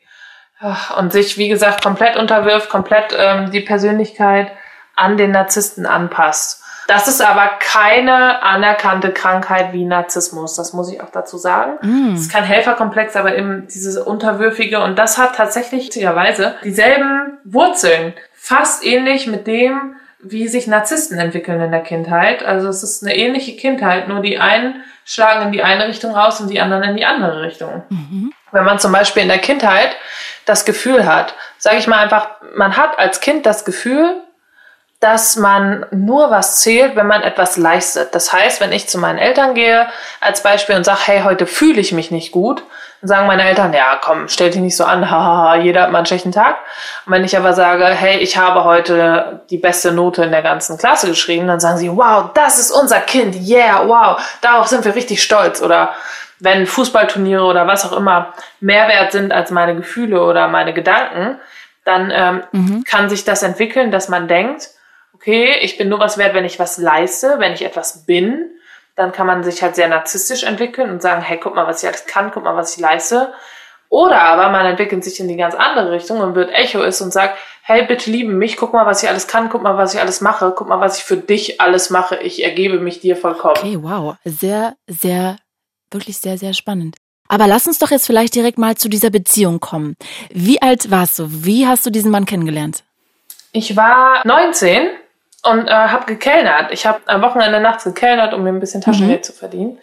[0.97, 4.51] Und sich, wie gesagt, komplett unterwirft, komplett ähm, die Persönlichkeit
[4.95, 6.65] an den Narzissten anpasst.
[6.87, 10.55] Das ist aber keine anerkannte Krankheit wie Narzissmus.
[10.55, 11.79] Das muss ich auch dazu sagen.
[11.83, 12.15] Mm.
[12.15, 14.81] Es ist kein Helferkomplex, aber eben dieses Unterwürfige.
[14.81, 18.15] Und das hat tatsächlich, witzigerweise, dieselben Wurzeln.
[18.35, 22.45] Fast ähnlich mit dem, wie sich Narzissten entwickeln in der Kindheit.
[22.45, 26.41] Also es ist eine ähnliche Kindheit, nur die einen schlagen in die eine Richtung raus
[26.41, 27.85] und die anderen in die andere Richtung.
[27.89, 28.33] Mhm.
[28.53, 29.97] Wenn man zum Beispiel in der Kindheit
[30.45, 34.23] das Gefühl hat, sage ich mal einfach, man hat als Kind das Gefühl,
[35.01, 38.15] dass man nur was zählt, wenn man etwas leistet.
[38.15, 39.87] Das heißt, wenn ich zu meinen Eltern gehe
[40.21, 42.63] als Beispiel und sage, hey, heute fühle ich mich nicht gut,
[43.03, 45.99] dann sagen meine Eltern, ja, komm, stell dich nicht so an, hahaha, jeder hat mal
[45.99, 46.57] einen schlechten Tag.
[47.05, 50.79] Und wenn ich aber sage, hey, ich habe heute die beste Note in der ganzen
[50.79, 54.95] Klasse geschrieben, dann sagen sie, wow, das ist unser Kind, yeah, wow, darauf sind wir
[54.95, 55.61] richtig stolz.
[55.61, 55.91] Oder
[56.41, 61.39] wenn Fußballturniere oder was auch immer mehr wert sind als meine Gefühle oder meine Gedanken,
[61.85, 62.85] dann ähm, mhm.
[62.85, 64.71] kann sich das entwickeln, dass man denkt,
[65.27, 68.51] okay, ich bin nur was wert, wenn ich was leiste, wenn ich etwas bin.
[68.95, 71.89] Dann kann man sich halt sehr narzisstisch entwickeln und sagen, hey, guck mal, was ich
[71.89, 73.33] alles kann, guck mal, was ich leiste.
[73.89, 77.13] Oder aber man entwickelt sich in die ganz andere Richtung und wird Echo ist und
[77.13, 80.01] sagt, hey, bitte liebe mich, guck mal, was ich alles kann, guck mal, was ich
[80.01, 83.57] alles mache, guck mal, was ich für dich alles mache, ich ergebe mich dir vollkommen.
[83.59, 84.17] Okay, wow.
[84.25, 85.37] Sehr, sehr,
[85.91, 86.97] wirklich sehr, sehr spannend.
[87.29, 89.97] Aber lass uns doch jetzt vielleicht direkt mal zu dieser Beziehung kommen.
[90.31, 91.27] Wie alt warst du?
[91.29, 92.85] Wie hast du diesen Mann kennengelernt?
[93.53, 94.91] Ich war 19
[95.47, 96.73] und äh, habe gekellnert.
[96.73, 99.25] Ich habe am Wochenende nachts gekellnert, um mir ein bisschen Taschengeld mhm.
[99.25, 99.79] zu verdienen.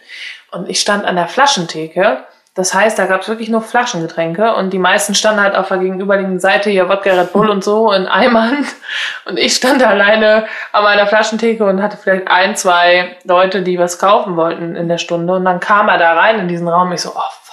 [0.52, 2.24] Und ich stand an der Flaschentheke.
[2.54, 5.78] Das heißt, da gab es wirklich nur Flaschengetränke und die meisten standen halt auf der
[5.78, 8.64] gegenüberliegenden Seite, hier Wodka Red Bull und so in Eimern.
[9.24, 13.98] Und ich stand alleine an meiner Flaschentheke und hatte vielleicht ein, zwei Leute, die was
[13.98, 15.32] kaufen wollten in der Stunde.
[15.32, 16.92] Und dann kam er da rein in diesen Raum.
[16.92, 17.43] Ich so, oh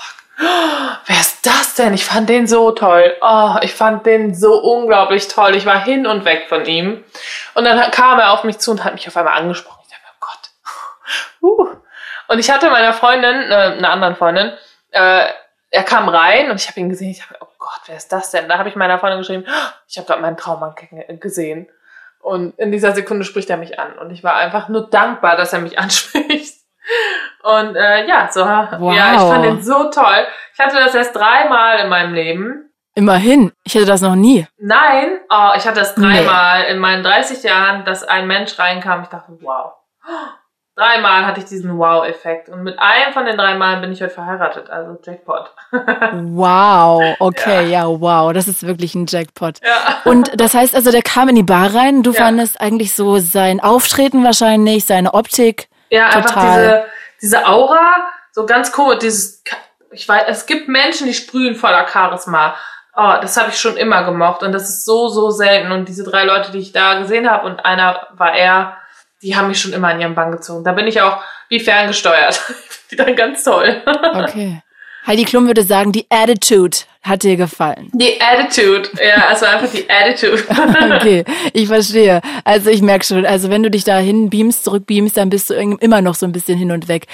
[1.06, 1.94] wer ist das denn?
[1.94, 3.16] Ich fand den so toll.
[3.22, 5.56] Oh, ich fand den so unglaublich toll.
[5.56, 7.04] Ich war hin und weg von ihm.
[7.54, 9.80] Und dann kam er auf mich zu und hat mich auf einmal angesprochen.
[9.84, 10.50] Ich dachte, oh Gott.
[11.42, 11.78] Uh.
[12.28, 14.54] Und ich hatte meiner Freundin, äh, einer anderen Freundin,
[14.92, 15.28] äh,
[15.70, 17.12] er kam rein und ich habe ihn gesehen.
[17.12, 18.48] Ich dachte, oh Gott, wer ist das denn?
[18.50, 19.46] Da habe ich meiner Freundin geschrieben,
[19.88, 20.76] ich habe gerade meinen Traummann
[21.20, 21.68] gesehen.
[22.20, 23.98] Und in dieser Sekunde spricht er mich an.
[23.98, 26.56] Und ich war einfach nur dankbar, dass er mich anspricht.
[27.44, 28.96] Und äh, ja, so, wow.
[28.96, 30.28] ja, ich fand den so toll.
[30.54, 32.72] Ich hatte das erst dreimal in meinem Leben.
[32.94, 34.46] Immerhin, ich hätte das noch nie.
[34.58, 36.72] Nein, oh, ich hatte das dreimal nee.
[36.72, 39.04] in meinen 30 Jahren, dass ein Mensch reinkam.
[39.04, 39.74] Ich dachte, wow.
[40.76, 42.48] Dreimal hatte ich diesen Wow-Effekt.
[42.50, 44.70] Und mit einem von den drei Malen bin ich heute verheiratet.
[44.70, 45.54] Also Jackpot.
[45.72, 47.82] wow, okay, ja.
[47.82, 48.02] ja.
[48.02, 48.32] wow.
[48.34, 49.60] Das ist wirklich ein Jackpot.
[49.64, 50.02] Ja.
[50.06, 52.04] Und das heißt also, der kam in die Bar rein.
[52.04, 52.24] Du ja.
[52.24, 55.68] fandest eigentlich so sein Auftreten wahrscheinlich, seine Optik.
[55.90, 56.24] Ja, total.
[56.24, 56.86] einfach diese,
[57.22, 59.44] diese Aura, so ganz komisch, dieses,
[59.92, 62.56] ich weiß, es gibt Menschen, die sprühen voller Charisma.
[62.96, 65.72] Oh, das habe ich schon immer gemocht und das ist so, so selten.
[65.72, 68.78] Und diese drei Leute, die ich da gesehen habe und einer war er,
[69.22, 70.64] die haben mich schon immer in ihren Bann gezogen.
[70.64, 72.42] Da bin ich auch wie ferngesteuert.
[72.92, 73.82] die dann ganz toll.
[73.86, 74.62] okay.
[75.08, 77.90] Heidi Klum würde sagen, die Attitude hat dir gefallen.
[77.94, 80.44] Die Attitude, ja, also einfach die Attitude.
[80.96, 82.22] okay, ich verstehe.
[82.44, 86.02] Also ich merke schon, also wenn du dich dahin beamst, zurückbeamst, dann bist du immer
[86.02, 87.08] noch so ein bisschen hin und weg.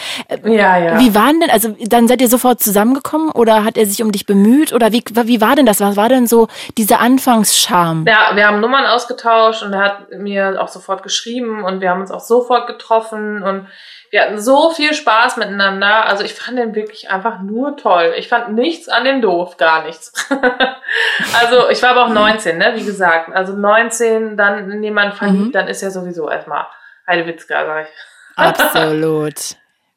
[0.43, 0.99] Ja, ja.
[0.99, 4.25] Wie waren denn, also dann seid ihr sofort zusammengekommen oder hat er sich um dich
[4.25, 5.79] bemüht oder wie, wie war denn das?
[5.79, 8.03] Was war denn so dieser Anfangscharme?
[8.09, 12.01] Ja, wir haben Nummern ausgetauscht und er hat mir auch sofort geschrieben und wir haben
[12.01, 13.67] uns auch sofort getroffen und
[14.09, 16.05] wir hatten so viel Spaß miteinander.
[16.05, 18.13] Also ich fand den wirklich einfach nur toll.
[18.17, 20.13] Ich fand nichts an dem doof, gar nichts.
[21.39, 23.33] also ich war aber auch 19, ne, wie gesagt.
[23.33, 25.51] Also 19, dann in jemanden verliebt, mhm.
[25.51, 26.65] dann ist ja sowieso erstmal
[27.07, 27.93] Heidewitzka, sag ich.
[28.35, 29.35] Absolut.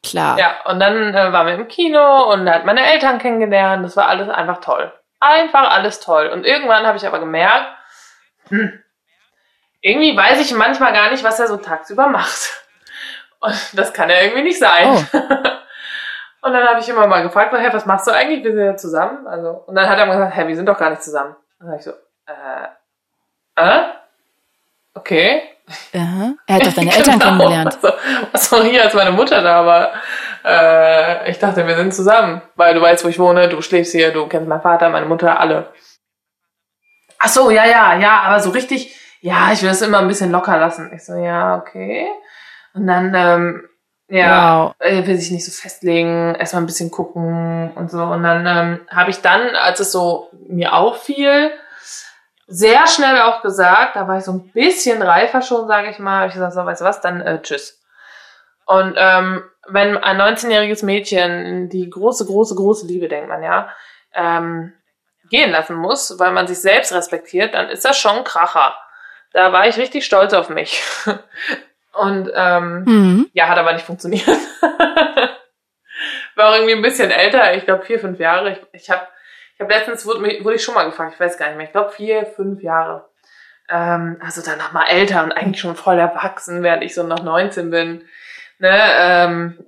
[0.03, 0.39] Klar.
[0.39, 3.85] Ja, und dann äh, waren wir im Kino und er hat meine Eltern kennengelernt.
[3.85, 4.91] Das war alles einfach toll.
[5.19, 6.27] Einfach alles toll.
[6.27, 7.67] Und irgendwann habe ich aber gemerkt,
[8.47, 8.81] hm,
[9.81, 12.49] irgendwie weiß ich manchmal gar nicht, was er so tagsüber macht.
[13.39, 14.87] Und das kann ja irgendwie nicht sein.
[15.13, 15.17] Oh.
[16.41, 18.43] Und dann habe ich immer mal gefragt, hey, was machst du eigentlich?
[18.43, 19.27] Wir sind ja zusammen.
[19.27, 21.35] Also, und dann hat er mal gesagt, hey, wir sind doch gar nicht zusammen.
[21.59, 21.91] Und dann habe ich so,
[22.25, 22.67] äh,
[23.55, 23.83] äh?
[24.95, 25.43] Okay.
[25.95, 26.33] Aha.
[26.47, 27.25] Er hat doch deine Eltern genau.
[27.25, 27.77] kennengelernt.
[27.81, 27.97] Also,
[28.31, 29.91] was war hier als meine Mutter da, aber
[30.43, 34.11] äh, ich dachte, wir sind zusammen, weil du weißt, wo ich wohne, du schläfst hier,
[34.11, 35.71] du kennst meinen Vater, meine Mutter, alle.
[37.19, 40.31] Ach so, ja, ja, ja, aber so richtig, ja, ich will es immer ein bisschen
[40.31, 40.91] locker lassen.
[40.93, 42.07] Ich so, ja, okay.
[42.73, 43.69] Und dann, ähm,
[44.11, 44.75] ja, wow.
[44.79, 48.03] er will sich nicht so festlegen, erstmal ein bisschen gucken und so.
[48.03, 51.51] Und dann ähm, habe ich dann, als es so mir auffiel,
[52.45, 56.27] sehr schnell auch gesagt, da war ich so ein bisschen reifer schon, sage ich mal,
[56.27, 57.81] ich gesagt, so, weißt du was, dann äh, tschüss.
[58.65, 63.69] Und ähm, wenn ein 19-jähriges Mädchen die große, große, große Liebe, denkt man ja,
[64.13, 64.73] ähm,
[65.29, 68.75] gehen lassen muss, weil man sich selbst respektiert, dann ist das schon ein Kracher.
[69.31, 70.83] Da war ich richtig stolz auf mich.
[71.93, 73.29] Und ähm, mhm.
[73.33, 74.27] ja, hat aber nicht funktioniert.
[76.35, 78.51] War auch irgendwie ein bisschen älter, ich glaube vier, fünf Jahre.
[78.51, 79.07] Ich, ich habe
[79.53, 81.71] ich hab letztens, wurde, wurde ich schon mal gefragt, ich weiß gar nicht mehr, ich
[81.71, 83.09] glaube vier, fünf Jahre.
[83.69, 87.23] Ähm, also dann noch mal älter und eigentlich schon voll erwachsen, während ich so noch
[87.23, 88.05] 19 bin.
[88.59, 89.65] Ne, ähm,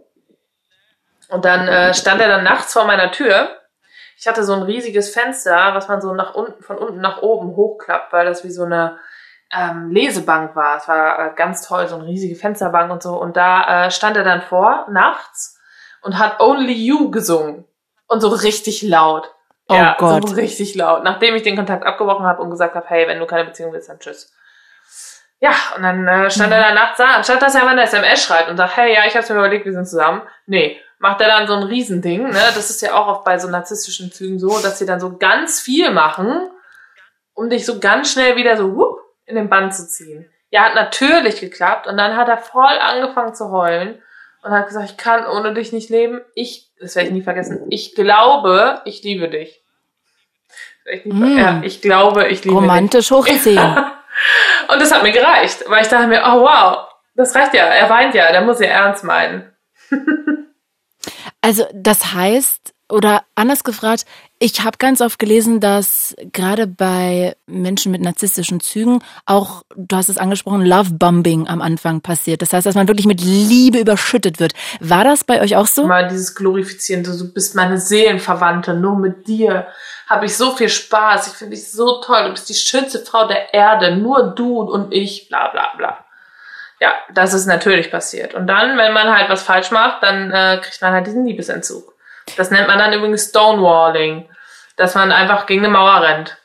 [1.30, 3.58] und dann äh, stand er dann nachts vor meiner Tür.
[4.18, 7.56] Ich hatte so ein riesiges Fenster, was man so nach unten, von unten nach oben
[7.56, 9.00] hochklappt, weil das wie so eine
[9.58, 10.78] ähm, Lesebank war.
[10.78, 13.20] Es war äh, ganz toll, so eine riesige Fensterbank und so.
[13.20, 15.60] Und da äh, stand er dann vor, nachts,
[16.02, 17.66] und hat Only You gesungen.
[18.08, 19.34] Und so richtig laut.
[19.70, 20.28] Oh ja, Gott.
[20.28, 21.04] So richtig laut.
[21.04, 23.90] Nachdem ich den Kontakt abgebrochen habe und gesagt habe, hey, wenn du keine Beziehung willst,
[23.90, 24.34] dann tschüss.
[25.40, 26.54] Ja, und dann äh, stand mhm.
[26.54, 29.06] er da nachts da, anstatt dass er mal eine SMS schreibt und sagt, hey, ja,
[29.06, 30.22] ich hab's mir überlegt, wir sind zusammen.
[30.46, 32.40] Nee, macht er dann so ein Riesending, ne?
[32.56, 35.60] Das ist ja auch oft bei so narzisstischen Zügen so, dass sie dann so ganz
[35.60, 36.50] viel machen,
[37.34, 40.30] um dich so ganz schnell wieder so whoop, in den Bann zu ziehen.
[40.50, 44.02] Ja, hat natürlich geklappt und dann hat er voll angefangen zu heulen
[44.44, 46.22] und hat gesagt, ich kann ohne dich nicht leben.
[46.36, 49.64] Ich, das werde ich nie vergessen, ich glaube, ich liebe dich.
[50.86, 51.38] Ich, mm.
[51.38, 53.12] ja, ich glaube, ich liebe Romantisch dich.
[53.18, 53.78] Romantisch hochgesehen.
[54.68, 57.90] und das hat mir gereicht, weil ich dachte mir, oh wow, das reicht ja, er
[57.90, 59.52] weint ja, der muss ja ernst meinen.
[61.42, 64.06] also das heißt, oder anders gefragt,
[64.44, 70.10] ich habe ganz oft gelesen, dass gerade bei Menschen mit narzisstischen Zügen auch, du hast
[70.10, 72.42] es angesprochen, Love-Bombing am Anfang passiert.
[72.42, 74.52] Das heißt, dass man wirklich mit Liebe überschüttet wird.
[74.82, 75.88] War das bei euch auch so?
[75.88, 79.68] Mal dieses Glorifizierende, du bist meine Seelenverwandte, nur mit dir
[80.10, 83.26] habe ich so viel Spaß, ich finde dich so toll, du bist die schönste Frau
[83.26, 86.04] der Erde, nur du und ich, bla bla bla.
[86.82, 88.34] Ja, das ist natürlich passiert.
[88.34, 91.94] Und dann, wenn man halt was falsch macht, dann äh, kriegt man halt diesen Liebesentzug.
[92.36, 94.28] Das nennt man dann übrigens Stonewalling,
[94.78, 96.38] dass man einfach gegen eine Mauer rennt.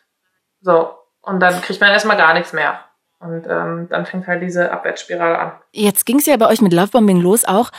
[0.61, 0.95] So.
[1.21, 2.81] Und dann kriegt man erstmal gar nichts mehr.
[3.21, 5.53] Und ähm, dann fängt halt diese Abwärtsspirale an.
[5.73, 7.71] Jetzt ging es ja bei euch mit Lovebombing los auch.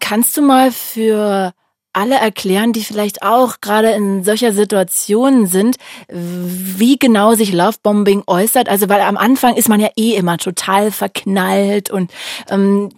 [0.00, 1.52] Kannst du mal für
[1.94, 5.76] alle erklären, die vielleicht auch gerade in solcher Situationen sind,
[6.08, 8.68] wie genau sich Lovebombing äußert.
[8.68, 12.10] Also weil am Anfang ist man ja eh immer total verknallt und
[12.50, 12.90] ähm,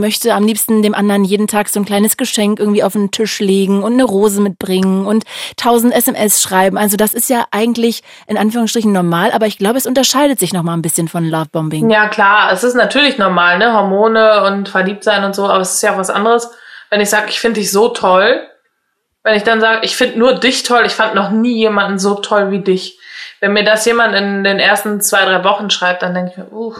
[0.00, 3.40] möchte am liebsten dem anderen jeden Tag so ein kleines Geschenk irgendwie auf den Tisch
[3.40, 5.24] legen und eine Rose mitbringen und
[5.56, 6.76] tausend SMS schreiben.
[6.76, 10.62] Also das ist ja eigentlich in Anführungsstrichen normal, aber ich glaube, es unterscheidet sich noch
[10.62, 11.90] mal ein bisschen von Lovebombing.
[11.90, 15.74] Ja klar, es ist natürlich normal, ne, Hormone und verliebt sein und so, aber es
[15.74, 16.50] ist ja was anderes
[16.90, 18.46] wenn ich sage, ich finde dich so toll,
[19.22, 22.14] wenn ich dann sage, ich finde nur dich toll, ich fand noch nie jemanden so
[22.16, 22.98] toll wie dich.
[23.40, 26.52] Wenn mir das jemand in den ersten zwei, drei Wochen schreibt, dann denke ich mir,
[26.52, 26.78] uff,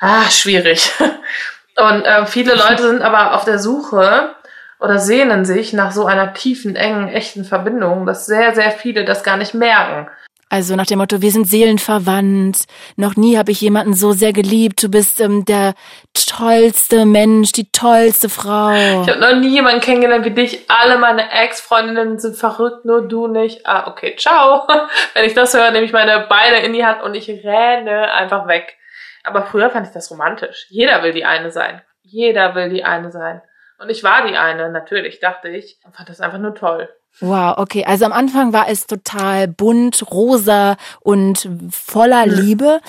[0.00, 0.92] ah, schwierig.
[1.76, 4.34] Und äh, viele Leute sind aber auf der Suche
[4.80, 9.22] oder sehnen sich nach so einer tiefen, engen, echten Verbindung, dass sehr, sehr viele das
[9.22, 10.08] gar nicht merken.
[10.50, 12.64] Also nach dem Motto, wir sind seelenverwandt.
[12.96, 14.82] Noch nie habe ich jemanden so sehr geliebt.
[14.82, 15.74] Du bist ähm, der
[16.14, 19.02] tollste Mensch, die tollste Frau.
[19.02, 20.64] Ich habe noch nie jemanden kennengelernt wie dich.
[20.68, 23.66] Alle meine Ex-Freundinnen sind verrückt, nur du nicht.
[23.66, 24.66] Ah, okay, ciao.
[25.14, 28.48] Wenn ich das höre, nehme ich meine Beine in die Hand und ich renne einfach
[28.48, 28.76] weg.
[29.24, 30.66] Aber früher fand ich das romantisch.
[30.70, 31.82] Jeder will die eine sein.
[32.02, 33.42] Jeder will die eine sein.
[33.78, 35.78] Und ich war die eine, natürlich, dachte ich.
[35.84, 36.88] Und fand das einfach nur toll.
[37.20, 37.84] Wow, okay.
[37.84, 42.32] Also am Anfang war es total bunt, rosa und voller mhm.
[42.32, 42.80] Liebe.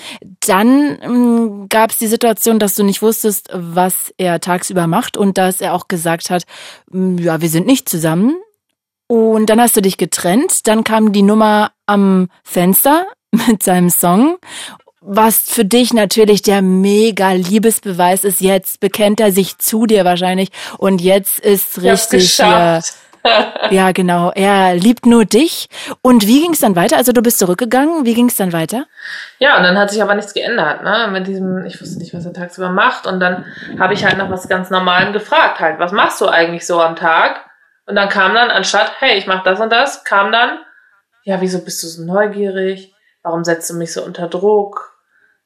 [0.46, 5.38] Dann ähm, gab es die Situation, dass du nicht wusstest, was er tagsüber macht und
[5.38, 6.44] dass er auch gesagt hat,
[6.92, 8.36] hm, ja, wir sind nicht zusammen.
[9.08, 10.68] Und dann hast du dich getrennt.
[10.68, 14.38] Dann kam die Nummer am Fenster mit seinem Song
[15.02, 18.42] was für dich natürlich der mega Liebesbeweis ist.
[18.42, 22.82] Jetzt bekennt er sich zu dir wahrscheinlich und jetzt ist richtig hier
[23.72, 24.32] ja, genau.
[24.34, 25.70] Er liebt nur dich.
[26.02, 26.98] Und wie ging es dann weiter?
[26.98, 28.06] Also du bist zurückgegangen.
[28.06, 28.86] Wie ging es dann weiter?
[29.40, 30.84] Ja, und dann hat sich aber nichts geändert.
[30.84, 31.10] Ne?
[31.12, 33.08] Mit diesem, ich wusste nicht, was er tagsüber macht.
[33.08, 33.46] Und dann
[33.80, 35.60] habe ich halt nach was ganz Normalem gefragt.
[35.60, 37.46] Halt, was machst du eigentlich so am Tag?
[37.86, 40.60] Und dann kam dann, anstatt, hey, ich mach das und das, kam dann,
[41.24, 42.94] ja, wieso bist du so neugierig?
[43.24, 44.96] Warum setzt du mich so unter Druck?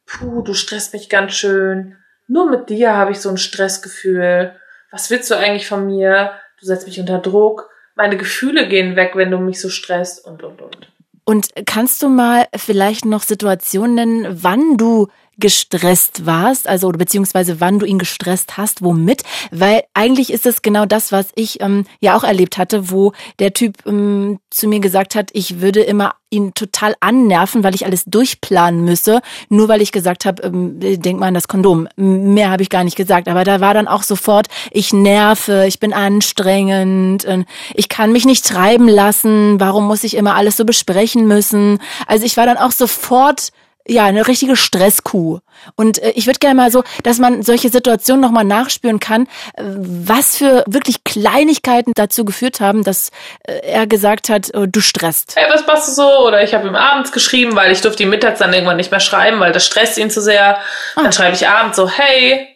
[0.06, 1.98] Puh, du stresst mich ganz schön.
[2.28, 4.56] Nur mit dir habe ich so ein Stressgefühl.
[4.92, 6.34] Was willst du eigentlich von mir?
[6.64, 10.42] Du setzt mich unter Druck, meine Gefühle gehen weg, wenn du mich so stresst und,
[10.44, 10.88] und, und.
[11.26, 15.08] Und kannst du mal vielleicht noch Situationen nennen, wann du
[15.38, 20.86] gestresst warst, also beziehungsweise wann du ihn gestresst hast, womit, weil eigentlich ist es genau
[20.86, 25.16] das, was ich ähm, ja auch erlebt hatte, wo der Typ ähm, zu mir gesagt
[25.16, 29.92] hat, ich würde immer ihn total annerven, weil ich alles durchplanen müsse, nur weil ich
[29.92, 31.88] gesagt habe, ähm, denk mal an das Kondom.
[31.96, 35.80] Mehr habe ich gar nicht gesagt, aber da war dann auch sofort, ich nerve, ich
[35.80, 37.28] bin anstrengend,
[37.76, 41.80] ich kann mich nicht treiben lassen, warum muss ich immer alles so besprechen müssen?
[42.08, 43.52] Also ich war dann auch sofort
[43.88, 45.40] ja, eine richtige Stresskuh.
[45.76, 49.64] Und äh, ich würde gerne mal so, dass man solche Situationen nochmal nachspüren kann, äh,
[49.64, 53.12] was für wirklich Kleinigkeiten dazu geführt haben, dass
[53.46, 55.36] äh, er gesagt hat, äh, du stresst.
[55.36, 56.28] Hey, was machst du so?
[56.28, 59.00] Oder ich habe ihm abends geschrieben, weil ich durfte ihm mittags dann irgendwann nicht mehr
[59.00, 60.58] schreiben, weil das stresst ihn zu sehr.
[60.96, 61.04] Ah.
[61.04, 62.48] Dann schreibe ich abends so, hey,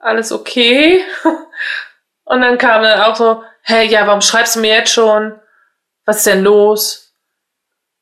[0.00, 1.04] alles okay?
[2.24, 5.38] Und dann kam dann auch so, hey, ja, warum schreibst du mir jetzt schon?
[6.04, 7.07] Was ist denn los?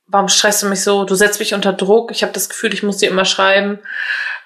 [0.07, 1.05] Warum stresst du mich so?
[1.05, 2.11] Du setzt mich unter Druck.
[2.11, 3.81] Ich habe das Gefühl, ich muss dir immer schreiben.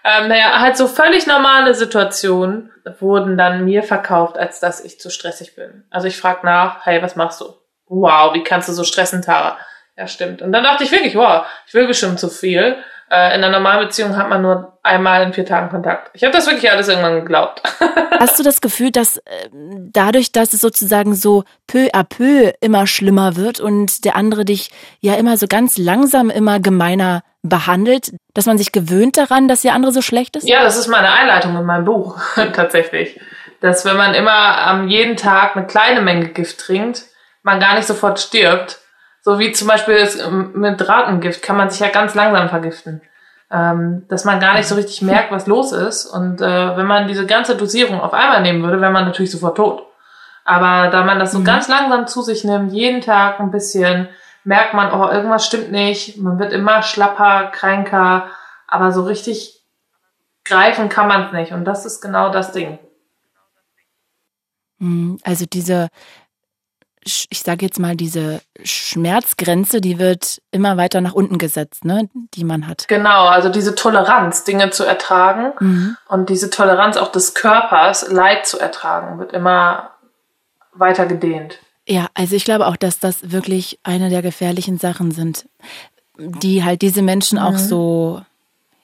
[0.04, 5.10] Ähm, naja, halt so völlig normale Situationen wurden dann mir verkauft, als dass ich zu
[5.10, 5.84] stressig bin.
[5.90, 7.54] Also ich frage nach, hey, was machst du?
[7.86, 9.58] Wow, wie kannst du so stressen, Tara?
[9.96, 10.40] Ja, stimmt.
[10.40, 12.76] Und dann dachte ich wirklich, wow, ich will bestimmt zu viel.
[13.10, 16.10] Äh, in einer normalen Beziehung hat man nur einmal in vier Tagen Kontakt.
[16.14, 17.60] Ich habe das wirklich alles irgendwann geglaubt.
[18.20, 22.86] Hast du das Gefühl, dass äh, dadurch, dass es sozusagen so peu à peu immer
[22.86, 28.46] schlimmer wird und der andere dich ja immer so ganz langsam immer gemeiner behandelt, dass
[28.46, 30.48] man sich gewöhnt daran, dass der andere so schlecht ist?
[30.48, 32.16] Ja, das ist meine Einleitung in meinem Buch
[32.54, 33.18] tatsächlich.
[33.60, 37.06] Dass wenn man immer am jeden Tag eine kleine Menge Gift trinkt,
[37.42, 38.79] man gar nicht sofort stirbt,
[39.22, 43.02] so wie zum Beispiel ähm, mit Ratengift kann man sich ja ganz langsam vergiften.
[43.52, 46.06] Ähm, dass man gar nicht so richtig merkt, was los ist.
[46.06, 49.56] Und äh, wenn man diese ganze Dosierung auf einmal nehmen würde, wäre man natürlich sofort
[49.56, 49.82] tot.
[50.44, 51.44] Aber da man das so mhm.
[51.44, 54.08] ganz langsam zu sich nimmt, jeden Tag ein bisschen,
[54.44, 56.16] merkt man, oh, irgendwas stimmt nicht.
[56.18, 58.28] Man wird immer schlapper, kränker,
[58.68, 59.60] aber so richtig
[60.44, 61.52] greifen kann man es nicht.
[61.52, 62.78] Und das ist genau das Ding.
[64.78, 65.18] Mhm.
[65.24, 65.88] Also diese
[67.02, 72.44] ich sage jetzt mal, diese Schmerzgrenze, die wird immer weiter nach unten gesetzt, ne, die
[72.44, 72.88] man hat.
[72.88, 75.96] Genau, also diese Toleranz, Dinge zu ertragen mhm.
[76.08, 79.90] und diese Toleranz auch des Körpers, Leid zu ertragen, wird immer
[80.72, 81.58] weiter gedehnt.
[81.86, 85.48] Ja, also ich glaube auch, dass das wirklich eine der gefährlichen Sachen sind,
[86.18, 87.44] die halt diese Menschen mhm.
[87.44, 88.20] auch so,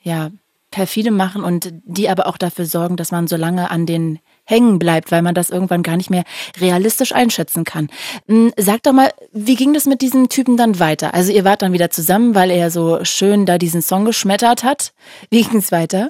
[0.01, 0.31] ja,
[0.71, 4.79] perfide machen und die aber auch dafür sorgen, dass man so lange an den hängen
[4.79, 6.23] bleibt, weil man das irgendwann gar nicht mehr
[6.59, 7.89] realistisch einschätzen kann.
[8.27, 11.13] Hm, sag doch mal, wie ging das mit diesem Typen dann weiter?
[11.13, 14.93] Also ihr wart dann wieder zusammen, weil er so schön da diesen Song geschmettert hat.
[15.29, 16.09] Wie ging es weiter?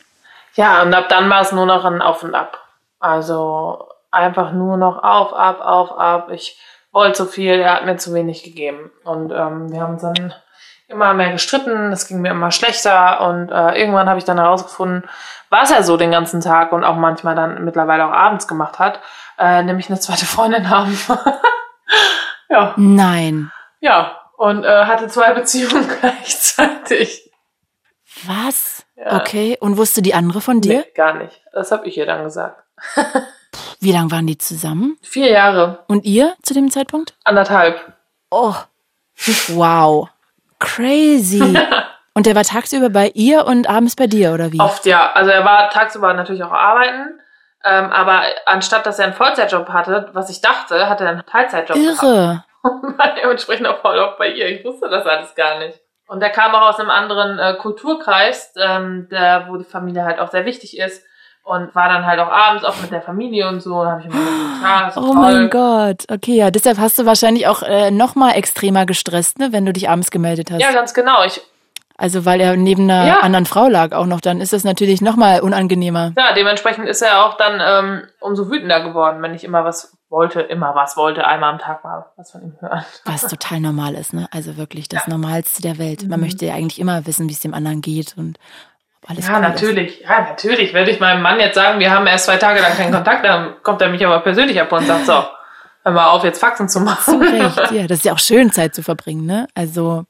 [0.55, 2.59] Ja, und ab dann war es nur noch ein Auf und Ab.
[2.99, 6.29] Also einfach nur noch auf, ab, auf, ab.
[6.31, 6.59] Ich
[6.91, 8.91] wollte zu viel, er hat mir zu wenig gegeben.
[9.03, 10.33] Und ähm, wir haben uns dann
[10.88, 15.03] immer mehr gestritten, es ging mir immer schlechter und äh, irgendwann habe ich dann herausgefunden,
[15.49, 18.99] was er so den ganzen Tag und auch manchmal dann mittlerweile auch abends gemacht hat,
[19.37, 20.97] äh, nämlich eine zweite Freundin haben.
[22.49, 22.73] ja.
[22.77, 23.51] Nein.
[23.79, 27.31] Ja, und äh, hatte zwei Beziehungen gleichzeitig.
[28.25, 28.85] Was?
[28.95, 29.17] Ja.
[29.17, 30.79] Okay, und wusste die andere von dir?
[30.79, 31.41] Nee, gar nicht.
[31.53, 32.63] Das habe ich ihr dann gesagt.
[33.79, 34.97] Wie lange waren die zusammen?
[35.01, 35.83] Vier Jahre.
[35.87, 37.15] Und ihr zu dem Zeitpunkt?
[37.23, 37.93] Anderthalb.
[38.31, 38.55] Oh,
[39.49, 40.09] wow.
[40.59, 41.55] Crazy.
[42.18, 44.59] Und der war tagsüber bei ihr und abends bei dir, oder wie?
[44.59, 45.11] Oft ja.
[45.13, 47.20] Also er war tagsüber natürlich auch arbeiten.
[47.63, 51.78] Ähm, aber anstatt dass er einen Vollzeitjob hatte, was ich dachte, hat er einen Teilzeitjob.
[51.78, 52.43] Irre.
[52.63, 54.47] Und war dementsprechend auch voll oft bei ihr.
[54.47, 55.80] Ich wusste das alles gar nicht.
[56.07, 60.18] Und er kam auch aus einem anderen äh, Kulturkreis, ähm, der, wo die Familie halt
[60.18, 61.03] auch sehr wichtig ist
[61.43, 63.76] und war dann halt auch abends auch mit der Familie und so.
[63.76, 65.15] Und habe ich immer gesagt, ja, oh toll.
[65.15, 69.49] mein Gott, okay, ja, deshalb hast du wahrscheinlich auch äh, noch mal extremer gestresst, ne,
[69.51, 70.61] wenn du dich abends gemeldet hast.
[70.61, 71.24] Ja, ganz genau.
[71.24, 71.41] Ich
[71.97, 73.19] also weil er neben einer ja.
[73.21, 76.13] anderen Frau lag auch noch, dann ist das natürlich noch mal unangenehmer.
[76.15, 80.41] Ja, dementsprechend ist er auch dann ähm, umso wütender geworden, wenn ich immer was wollte,
[80.41, 82.85] immer was wollte, einmal am Tag mal was von ihm hören.
[83.05, 84.27] Was total normal ist, ne?
[84.31, 85.11] Also wirklich das ja.
[85.11, 86.07] Normalste der Welt.
[86.07, 86.25] Man mhm.
[86.27, 88.37] möchte ja eigentlich immer wissen, wie es dem anderen geht und
[89.07, 90.01] alles ja, natürlich.
[90.01, 90.07] Ist.
[90.07, 90.73] Ja, natürlich.
[90.73, 93.55] Werde ich meinem Mann jetzt sagen, wir haben erst zwei Tage lang keinen Kontakt, dann
[93.63, 95.23] kommt er mich aber persönlich ab und sagt so,
[95.83, 97.19] hör mal auf, jetzt Faxen zu machen.
[97.19, 97.87] Zu Recht, ja.
[97.87, 99.47] Das ist ja auch schön, Zeit zu verbringen, ne?
[99.55, 100.05] Also.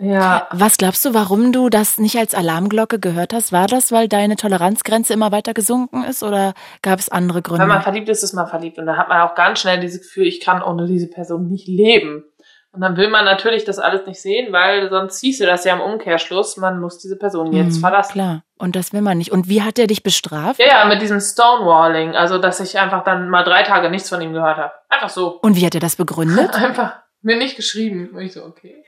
[0.00, 0.46] Ja.
[0.52, 3.52] Was glaubst du, warum du das nicht als Alarmglocke gehört hast?
[3.52, 7.62] War das, weil deine Toleranzgrenze immer weiter gesunken ist oder gab es andere Gründe?
[7.62, 8.78] Wenn man verliebt ist, ist man verliebt.
[8.78, 11.66] Und dann hat man auch ganz schnell dieses Gefühl, ich kann ohne diese Person nicht
[11.66, 12.24] leben.
[12.70, 15.80] Und dann will man natürlich das alles nicht sehen, weil sonst hieße das ja im
[15.80, 18.12] Umkehrschluss, man muss diese Person jetzt mhm, verlassen.
[18.12, 18.42] Klar.
[18.58, 19.32] Und das will man nicht.
[19.32, 20.60] Und wie hat er dich bestraft?
[20.60, 22.14] Ja, ja, mit diesem Stonewalling.
[22.14, 24.72] Also, dass ich einfach dann mal drei Tage nichts von ihm gehört habe.
[24.88, 25.40] Einfach so.
[25.40, 26.54] Und wie hat er das begründet?
[26.62, 28.10] einfach mir nicht geschrieben.
[28.14, 28.84] Und ich so, okay.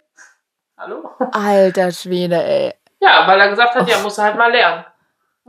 [0.81, 1.11] Hallo?
[1.33, 2.75] Alter Schwede, ey.
[3.01, 3.91] Ja, weil er gesagt hat, oh.
[3.91, 4.85] ja, muss halt mal lernen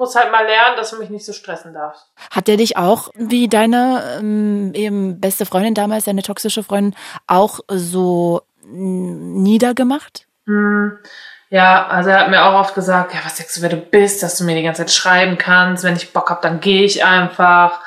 [0.01, 2.11] muss halt mal lernen, dass du mich nicht so stressen darfst.
[2.31, 6.95] Hat der dich auch, wie deine ähm, eben beste Freundin damals, deine toxische Freundin,
[7.27, 10.25] auch so niedergemacht?
[10.47, 10.97] Hm.
[11.51, 14.23] Ja, also er hat mir auch oft gesagt, ja, was denkst du, wer du bist,
[14.23, 17.03] dass du mir die ganze Zeit schreiben kannst, wenn ich Bock hab, dann gehe ich
[17.05, 17.81] einfach.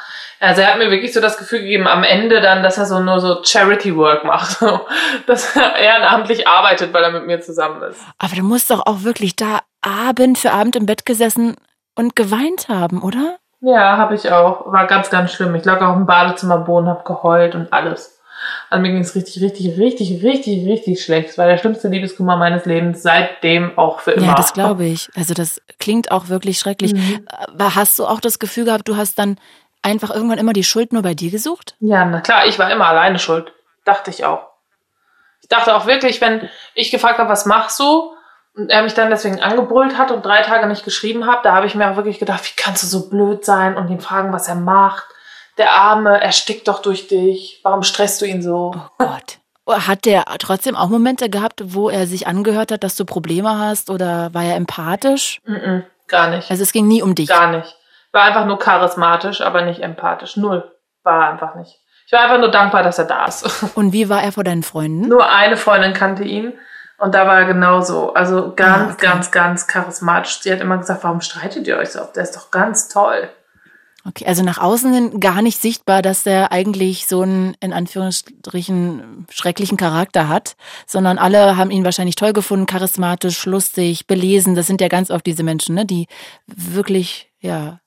[0.45, 3.01] Also er hat mir wirklich so das Gefühl gegeben, am Ende dann, dass er so
[3.01, 4.59] nur so Charity Work macht,
[5.26, 8.01] dass er ehrenamtlich arbeitet, weil er mit mir zusammen ist.
[8.18, 11.57] Aber du musst doch auch wirklich da Abend für Abend im Bett gesessen
[11.95, 13.36] und geweint haben, oder?
[13.61, 14.70] Ja, habe ich auch.
[14.70, 15.55] War ganz, ganz schlimm.
[15.55, 18.20] Ich lag auch im Badezimmerboden, hab geheult und alles.
[18.68, 21.30] Also mir ging es richtig, richtig, richtig, richtig, richtig schlecht.
[21.30, 24.26] Es war der schlimmste Liebeskummer meines Lebens, seitdem auch für immer.
[24.26, 25.09] Ja, das glaube ich.
[25.14, 26.95] Also das klingt auch wirklich schrecklich.
[26.95, 27.26] Mhm.
[27.59, 29.38] Hast du auch das Gefühl gehabt, du hast dann
[29.85, 31.76] einfach irgendwann immer die Schuld nur bei dir gesucht?
[31.80, 33.53] Ja, na klar, ich war immer alleine schuld.
[33.85, 34.49] Dachte ich auch.
[35.43, 38.12] Ich dachte auch wirklich, wenn ich gefragt habe, was machst du?
[38.57, 41.66] Und er mich dann deswegen angebrüllt hat und drei Tage nicht geschrieben hat, da habe
[41.66, 44.49] ich mir auch wirklich gedacht, wie kannst du so blöd sein und ihn fragen, was
[44.49, 45.05] er macht?
[45.59, 47.61] Der Arme, er stickt doch durch dich.
[47.62, 48.72] Warum stresst du ihn so?
[48.99, 49.39] Oh Gott.
[49.66, 53.91] Hat der trotzdem auch Momente gehabt, wo er sich angehört hat, dass du Probleme hast
[53.91, 55.41] oder war er empathisch?
[55.47, 56.51] Mm -mm, gar nicht.
[56.51, 57.28] Also es ging nie um dich.
[57.28, 57.76] Gar nicht.
[58.14, 60.36] War einfach nur charismatisch, aber nicht empathisch.
[60.36, 60.72] Null.
[61.02, 61.80] War einfach nicht.
[62.06, 63.44] Ich war einfach nur dankbar, dass er da ist.
[63.74, 65.08] Und wie war er vor deinen Freunden?
[65.08, 66.52] Nur eine Freundin kannte ihn
[66.96, 68.14] und da war er genauso.
[68.14, 69.06] Also ganz, ah, okay.
[69.06, 70.38] ganz, ganz charismatisch.
[70.40, 72.14] Sie hat immer gesagt, warum streitet ihr euch so oft?
[72.14, 73.28] Der ist doch ganz toll.
[74.06, 79.26] Okay, also nach außen hin gar nicht sichtbar, dass der eigentlich so einen, in Anführungsstrichen,
[79.28, 80.54] schrecklichen Charakter hat,
[80.86, 84.54] sondern alle haben ihn wahrscheinlich toll gefunden, charismatisch, lustig, belesen.
[84.54, 86.06] Das sind ja ganz oft diese Menschen, ne, die
[86.46, 87.80] wirklich, ja,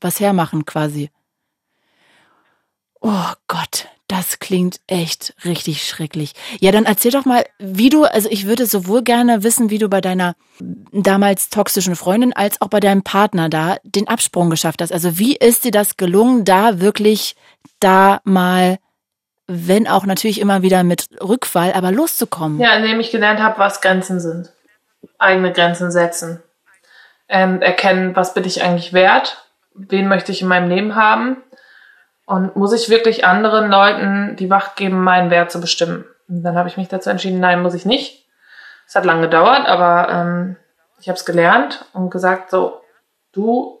[0.00, 1.10] was hermachen quasi.
[3.00, 6.32] Oh Gott, das klingt echt richtig schrecklich.
[6.60, 9.88] Ja, dann erzähl doch mal, wie du, also ich würde sowohl gerne wissen, wie du
[9.88, 10.34] bei deiner
[10.92, 14.92] damals toxischen Freundin als auch bei deinem Partner da den Absprung geschafft hast.
[14.92, 17.36] Also wie ist dir das gelungen, da wirklich
[17.80, 18.78] da mal,
[19.46, 22.60] wenn auch natürlich immer wieder mit Rückfall, aber loszukommen?
[22.60, 24.50] Ja, indem ich gelernt habe, was Grenzen sind.
[25.18, 26.42] Eigene Grenzen setzen.
[27.28, 29.47] Ähm, erkennen, was bin ich eigentlich wert?
[29.78, 31.42] Wen möchte ich in meinem Leben haben?
[32.26, 36.04] Und muss ich wirklich anderen Leuten die Macht geben, meinen Wert zu bestimmen?
[36.28, 38.26] Und dann habe ich mich dazu entschieden, nein, muss ich nicht.
[38.86, 40.56] Es hat lange gedauert, aber ähm,
[41.00, 42.82] ich habe es gelernt und gesagt, so,
[43.32, 43.78] du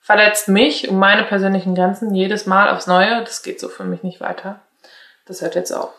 [0.00, 3.20] verletzt mich und meine persönlichen Grenzen jedes Mal aufs Neue.
[3.24, 4.60] Das geht so für mich nicht weiter.
[5.26, 5.90] Das hört jetzt auf.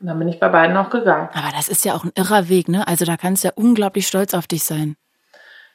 [0.00, 1.28] Und dann bin ich bei beiden auch gegangen.
[1.32, 2.86] Aber das ist ja auch ein irrer Weg, ne?
[2.88, 4.96] Also da kannst du ja unglaublich stolz auf dich sein.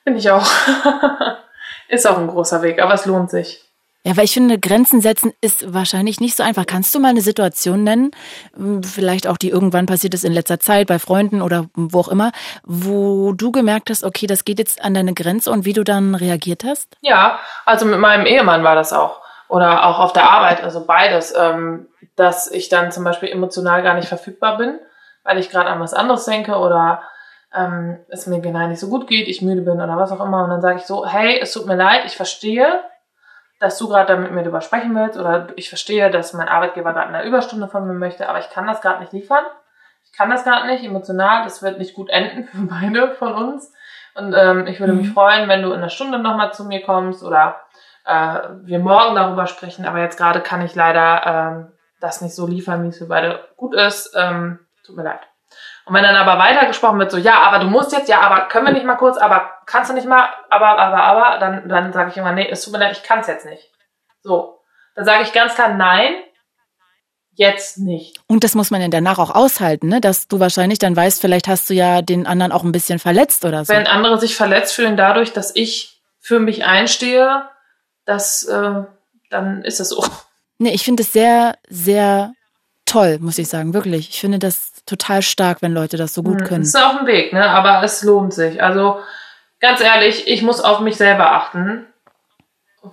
[0.04, 0.46] Bin ich auch.
[1.88, 3.64] ist auch ein großer Weg, aber es lohnt sich.
[4.04, 6.66] Ja, weil ich finde, Grenzen setzen ist wahrscheinlich nicht so einfach.
[6.66, 8.12] Kannst du mal eine Situation nennen,
[8.56, 12.08] hm, vielleicht auch die irgendwann passiert ist in letzter Zeit bei Freunden oder wo auch
[12.08, 12.32] immer,
[12.64, 16.16] wo du gemerkt hast, okay, das geht jetzt an deine Grenze und wie du dann
[16.16, 16.96] reagiert hast?
[17.02, 19.20] Ja, also mit meinem Ehemann war das auch.
[19.50, 21.34] Oder auch auf der Arbeit, also beides.
[21.38, 24.80] Ähm, dass ich dann zum Beispiel emotional gar nicht verfügbar bin,
[25.24, 27.04] weil ich gerade an was anderes denke oder
[27.58, 30.44] ähm, es mir genau nicht so gut geht, ich müde bin oder was auch immer.
[30.44, 32.84] Und dann sage ich so, hey, es tut mir leid, ich verstehe,
[33.60, 37.08] dass du gerade mit mir darüber sprechen willst oder ich verstehe, dass mein Arbeitgeber gerade
[37.08, 39.44] eine Überstunde von mir möchte, aber ich kann das gerade nicht liefern.
[40.06, 43.74] Ich kann das gerade nicht emotional, das wird nicht gut enden für beide von uns.
[44.16, 45.00] Und ähm, ich würde mhm.
[45.00, 47.62] mich freuen, wenn du in einer Stunde nochmal zu mir kommst oder
[48.06, 52.48] äh, wir morgen darüber sprechen, aber jetzt gerade kann ich leider ähm, das nicht so
[52.48, 54.16] liefern, wie es für beide gut ist.
[54.16, 55.22] Ähm, tut mir leid.
[55.88, 58.66] Und wenn dann aber weitergesprochen wird, so, ja, aber du musst jetzt, ja, aber können
[58.66, 62.12] wir nicht mal kurz, aber kannst du nicht mal, aber, aber, aber, dann, dann sage
[62.12, 63.72] ich immer, nee, es tut mir leid, ich kann es jetzt nicht.
[64.22, 64.60] So.
[64.96, 66.14] Dann sage ich ganz klar, nein,
[67.36, 68.20] jetzt nicht.
[68.28, 70.02] Und das muss man dann danach auch aushalten, ne?
[70.02, 73.46] dass du wahrscheinlich dann weißt, vielleicht hast du ja den anderen auch ein bisschen verletzt
[73.46, 73.74] oder so.
[73.74, 77.44] Wenn andere sich verletzt fühlen dadurch, dass ich für mich einstehe,
[78.04, 78.84] das, äh,
[79.30, 80.04] dann ist es so.
[80.60, 82.34] Nee, ich finde es sehr, sehr
[82.86, 84.10] toll, muss ich sagen, wirklich.
[84.10, 86.62] Ich finde das total stark, wenn Leute das so gut hm, können.
[86.62, 87.48] Das ist auch ein Weg, ne?
[87.48, 88.64] aber es lohnt sich.
[88.64, 89.00] Also
[89.60, 91.86] ganz ehrlich, ich muss auf mich selber achten,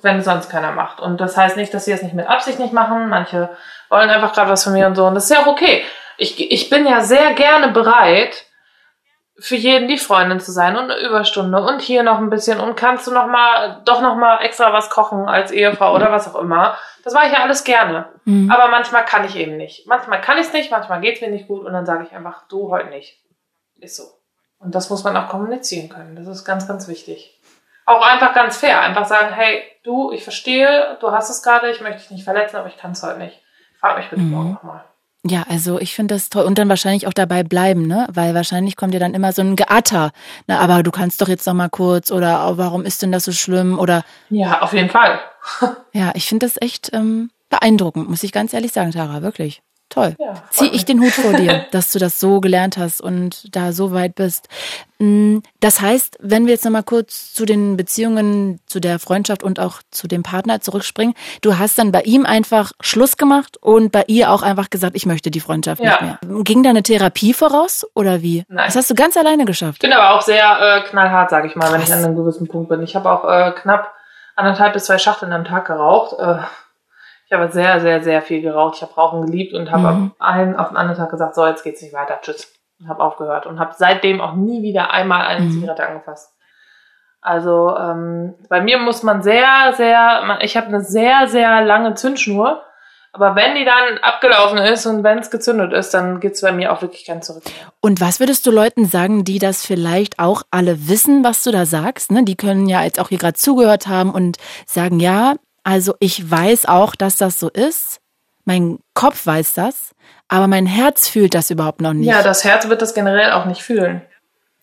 [0.02, 1.00] wenn es sonst keiner macht.
[1.00, 3.08] Und das heißt nicht, dass sie es nicht mit Absicht nicht machen.
[3.08, 3.50] Manche
[3.88, 5.06] wollen einfach gerade was von mir und so.
[5.06, 5.82] Und das ist ja auch okay.
[6.16, 8.46] Ich, ich bin ja sehr gerne bereit,
[9.38, 12.76] für jeden die Freundin zu sein und eine Überstunde und hier noch ein bisschen und
[12.76, 16.40] kannst du noch mal doch noch mal extra was kochen als Ehefrau oder was auch
[16.40, 16.76] immer.
[17.04, 18.08] Das mache ich ja alles gerne.
[18.24, 18.50] Mhm.
[18.50, 19.86] Aber manchmal kann ich eben nicht.
[19.86, 22.12] Manchmal kann ich es nicht, manchmal geht es mir nicht gut und dann sage ich
[22.12, 23.20] einfach, du heute nicht.
[23.78, 24.04] Ist so.
[24.58, 26.16] Und das muss man auch kommunizieren können.
[26.16, 27.38] Das ist ganz, ganz wichtig.
[27.84, 28.80] Auch einfach ganz fair.
[28.80, 32.56] Einfach sagen, hey, du, ich verstehe, du hast es gerade, ich möchte dich nicht verletzen,
[32.56, 33.42] aber ich kann es heute nicht.
[33.78, 34.30] Frag mich bitte mhm.
[34.30, 34.84] morgen nochmal.
[35.26, 36.44] Ja, also ich finde das toll.
[36.44, 38.06] Und dann wahrscheinlich auch dabei bleiben, ne?
[38.12, 40.12] Weil wahrscheinlich kommt ja dann immer so ein Geatter.
[40.46, 43.24] Na, aber du kannst doch jetzt noch mal kurz oder oh, warum ist denn das
[43.24, 43.78] so schlimm?
[43.78, 45.18] Oder Ja, auf jeden Fall.
[45.92, 49.62] ja, ich finde das echt ähm, beeindruckend, muss ich ganz ehrlich sagen, Tara, wirklich.
[49.90, 50.16] Toll.
[50.18, 53.72] Ja, Zieh ich den Hut vor dir, dass du das so gelernt hast und da
[53.72, 54.48] so weit bist.
[54.98, 59.60] Mm, das heißt, wenn wir jetzt nochmal kurz zu den Beziehungen, zu der Freundschaft und
[59.60, 64.04] auch zu dem Partner zurückspringen, du hast dann bei ihm einfach Schluss gemacht und bei
[64.08, 65.90] ihr auch einfach gesagt, ich möchte die Freundschaft ja.
[65.90, 66.42] nicht mehr.
[66.42, 68.42] Ging da eine Therapie voraus oder wie?
[68.48, 68.66] Nein.
[68.66, 69.74] Das hast du ganz alleine geschafft.
[69.74, 72.48] Ich bin aber auch sehr äh, knallhart, sage ich mal, wenn ich an einem gewissen
[72.48, 72.82] Punkt bin.
[72.82, 73.93] Ich habe auch äh, knapp
[74.36, 76.18] anderthalb bis zwei Schachteln am Tag geraucht.
[76.18, 76.38] Äh,
[77.26, 78.76] ich habe sehr, sehr, sehr viel geraucht.
[78.76, 80.14] Ich habe Rauchen geliebt und habe mhm.
[80.18, 82.52] einen auf den anderen Tag gesagt, so, jetzt geht's nicht weiter, tschüss.
[82.80, 85.52] Und habe aufgehört und habe seitdem auch nie wieder einmal eine mhm.
[85.52, 86.34] Zigarette angefasst.
[87.20, 92.62] Also ähm, bei mir muss man sehr, sehr, ich habe eine sehr, sehr lange Zündschnur.
[93.14, 96.72] Aber wenn die dann abgelaufen ist und wenn es gezündet ist, dann geht's bei mir
[96.72, 97.44] auch wirklich kein Zurück.
[97.80, 101.64] Und was würdest du Leuten sagen, die das vielleicht auch alle wissen, was du da
[101.64, 102.10] sagst?
[102.10, 102.24] Ne?
[102.24, 106.66] Die können ja jetzt auch hier gerade zugehört haben und sagen, ja, also ich weiß
[106.66, 108.00] auch, dass das so ist.
[108.46, 109.94] Mein Kopf weiß das,
[110.26, 112.08] aber mein Herz fühlt das überhaupt noch nicht.
[112.08, 114.02] Ja, das Herz wird das generell auch nicht fühlen.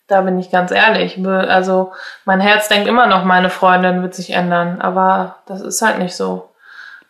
[0.08, 1.18] Da bin ich ganz ehrlich.
[1.26, 1.92] Also
[2.26, 6.14] mein Herz denkt immer noch, meine Freundin wird sich ändern, aber das ist halt nicht
[6.14, 6.51] so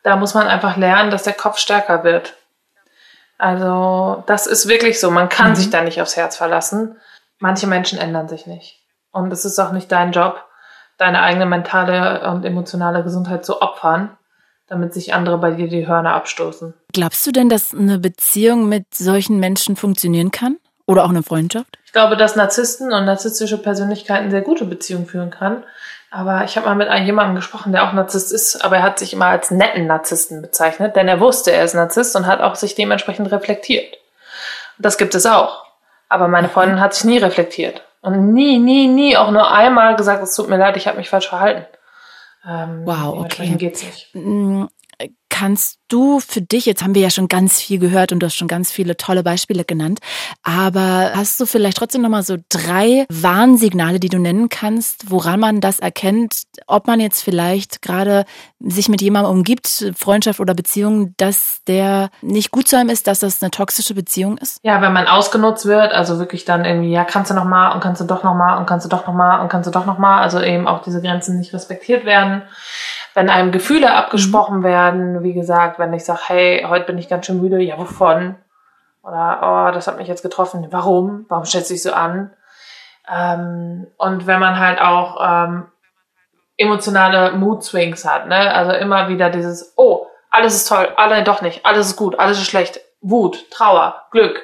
[0.02, 2.34] da muss man einfach lernen, dass der Kopf stärker wird.
[3.38, 5.10] Also das ist wirklich so.
[5.10, 5.56] Man kann mhm.
[5.56, 6.96] sich da nicht aufs Herz verlassen.
[7.38, 8.80] Manche Menschen ändern sich nicht.
[9.10, 10.44] Und es ist auch nicht dein Job,
[10.96, 14.16] deine eigene mentale und emotionale Gesundheit zu opfern,
[14.68, 16.74] damit sich andere bei dir die Hörner abstoßen.
[16.92, 20.58] Glaubst du denn, dass eine Beziehung mit solchen Menschen funktionieren kann?
[20.86, 21.78] Oder auch eine Freundschaft?
[21.84, 25.64] Ich glaube, dass Narzissten und narzisstische Persönlichkeiten sehr gute Beziehungen führen kann.
[26.14, 29.14] Aber ich habe mal mit jemandem gesprochen, der auch Narzisst ist, aber er hat sich
[29.14, 32.74] immer als netten Narzissten bezeichnet, denn er wusste, er ist Narzisst und hat auch sich
[32.74, 33.96] dementsprechend reflektiert.
[34.76, 35.64] Und das gibt es auch.
[36.10, 37.82] Aber meine Freundin hat sich nie reflektiert.
[38.02, 41.08] Und nie, nie, nie auch nur einmal gesagt, es tut mir leid, ich habe mich
[41.08, 41.64] falsch verhalten.
[42.46, 43.54] Ähm, wow, okay.
[43.56, 44.14] geht's nicht.
[45.32, 48.36] Kannst du für dich, jetzt haben wir ja schon ganz viel gehört und du hast
[48.36, 49.98] schon ganz viele tolle Beispiele genannt,
[50.42, 55.62] aber hast du vielleicht trotzdem nochmal so drei Warnsignale, die du nennen kannst, woran man
[55.62, 58.26] das erkennt, ob man jetzt vielleicht gerade
[58.60, 63.20] sich mit jemandem umgibt, Freundschaft oder Beziehung, dass der nicht gut zu einem ist, dass
[63.20, 64.58] das eine toxische Beziehung ist?
[64.62, 68.02] Ja, wenn man ausgenutzt wird, also wirklich dann irgendwie, ja, kannst du nochmal und kannst
[68.02, 70.68] du doch nochmal und kannst du doch nochmal und kannst du doch nochmal, also eben
[70.68, 72.42] auch diese Grenzen nicht respektiert werden
[73.14, 74.64] wenn einem Gefühle abgesprochen mhm.
[74.64, 78.36] werden, wie gesagt, wenn ich sage, hey, heute bin ich ganz schön müde, ja, wovon?
[79.02, 81.26] Oder, oh, das hat mich jetzt getroffen, warum?
[81.28, 82.30] Warum stellst du dich so an?
[83.12, 85.66] Ähm, und wenn man halt auch ähm,
[86.56, 88.54] emotionale Mood-Swings hat, ne?
[88.54, 92.38] Also immer wieder dieses, oh, alles ist toll, alle doch nicht, alles ist gut, alles
[92.38, 94.40] ist schlecht, Wut, Trauer, Glück,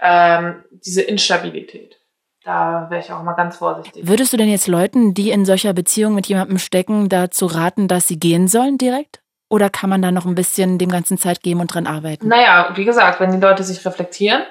[0.00, 1.98] ähm, diese Instabilität
[2.44, 4.06] da wäre ich auch mal ganz vorsichtig.
[4.06, 8.06] Würdest du denn jetzt Leuten, die in solcher Beziehung mit jemandem stecken, dazu raten, dass
[8.06, 9.22] sie gehen sollen direkt?
[9.48, 12.28] Oder kann man da noch ein bisschen dem ganzen Zeit geben und dran arbeiten?
[12.28, 14.42] Naja, wie gesagt, wenn die Leute sich reflektieren,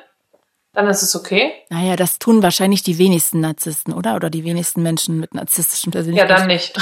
[0.73, 1.53] dann ist es okay.
[1.69, 4.15] Naja, das tun wahrscheinlich die wenigsten Narzissten, oder?
[4.15, 6.31] Oder die wenigsten Menschen mit narzisstischen Persönlichkeiten.
[6.31, 6.75] Ja, dann nicht.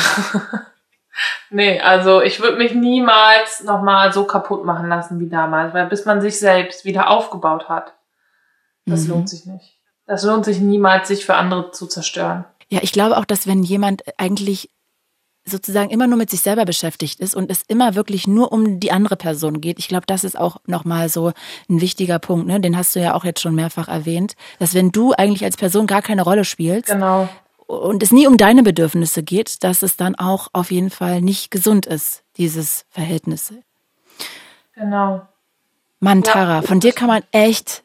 [1.49, 6.05] nee, also ich würde mich niemals nochmal so kaputt machen lassen wie damals, weil bis
[6.05, 7.93] man sich selbst wieder aufgebaut hat,
[8.85, 9.09] das mhm.
[9.09, 9.80] lohnt sich nicht.
[10.11, 12.43] Das lohnt sich niemals, sich für andere zu zerstören.
[12.67, 14.69] Ja, ich glaube auch, dass wenn jemand eigentlich
[15.45, 18.91] sozusagen immer nur mit sich selber beschäftigt ist und es immer wirklich nur um die
[18.91, 19.79] andere Person geht.
[19.79, 21.31] Ich glaube, das ist auch nochmal so
[21.69, 22.59] ein wichtiger Punkt, ne?
[22.59, 25.87] Den hast du ja auch jetzt schon mehrfach erwähnt, dass wenn du eigentlich als Person
[25.87, 27.29] gar keine Rolle spielst genau.
[27.67, 31.51] und es nie um deine Bedürfnisse geht, dass es dann auch auf jeden Fall nicht
[31.51, 33.53] gesund ist, dieses Verhältnis.
[34.75, 35.21] Genau.
[36.01, 36.61] Mantara, ja.
[36.63, 37.83] von dir kann man echt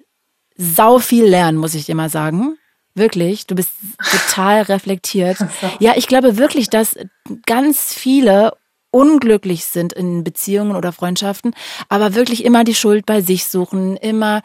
[0.57, 2.57] sau viel lernen, muss ich dir mal sagen.
[2.95, 3.71] Wirklich, du bist
[4.11, 5.39] total reflektiert.
[5.81, 6.97] Ja, ich glaube wirklich, dass
[7.45, 8.53] ganz viele
[8.97, 11.55] unglücklich sind in Beziehungen oder Freundschaften,
[11.91, 14.41] aber wirklich immer die Schuld bei sich suchen, immer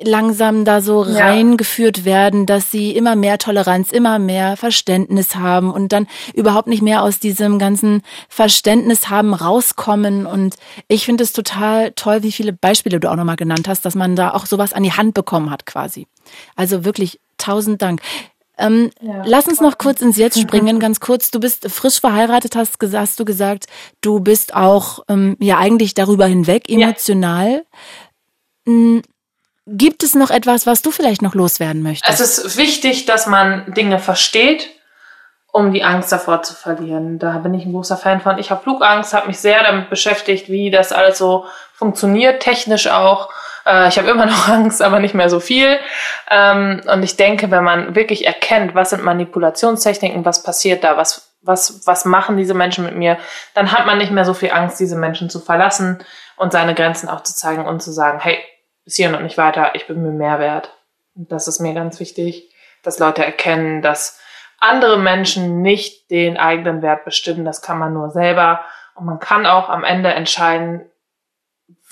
[0.00, 1.26] langsam da so ja.
[1.26, 6.80] reingeführt werden, dass sie immer mehr Toleranz, immer mehr Verständnis haben und dann überhaupt nicht
[6.80, 10.24] mehr aus diesem ganzen Verständnis haben rauskommen.
[10.24, 10.56] Und
[10.88, 14.16] ich finde es total toll, wie viele Beispiele du auch nochmal genannt hast, dass man
[14.16, 16.06] da auch sowas an die Hand bekommen hat quasi.
[16.56, 18.00] Also wirklich tausend Dank.
[18.58, 19.22] Ähm, ja.
[19.24, 21.30] Lass uns noch kurz ins Jetzt springen, ganz kurz.
[21.30, 23.66] Du bist frisch verheiratet, hast, hast du gesagt.
[24.00, 27.64] Du bist auch ähm, ja eigentlich darüber hinweg emotional.
[28.66, 28.72] Ja.
[28.72, 29.02] Hm,
[29.66, 32.20] gibt es noch etwas, was du vielleicht noch loswerden möchtest?
[32.20, 34.68] Es ist wichtig, dass man Dinge versteht,
[35.52, 37.18] um die Angst davor zu verlieren.
[37.18, 38.38] Da bin ich ein großer Fan von.
[38.38, 43.28] Ich habe Flugangst, habe mich sehr damit beschäftigt, wie das alles so funktioniert, technisch auch
[43.66, 45.78] äh, ich habe immer noch Angst, aber nicht mehr so viel.
[46.30, 51.34] Ähm, und ich denke, wenn man wirklich erkennt, was sind Manipulationstechniken, was passiert da, was,
[51.42, 53.18] was, was machen diese Menschen mit mir,
[53.54, 56.02] dann hat man nicht mehr so viel Angst, diese Menschen zu verlassen
[56.36, 58.38] und seine Grenzen auch zu zeigen und zu sagen, hey,
[58.84, 60.76] bis hier und nicht weiter, ich bin mir mehr wert.
[61.14, 62.50] Und das ist mir ganz wichtig,
[62.82, 64.18] dass Leute erkennen, dass
[64.58, 67.44] andere Menschen nicht den eigenen Wert bestimmen.
[67.44, 68.64] Das kann man nur selber.
[68.94, 70.88] Und man kann auch am Ende entscheiden,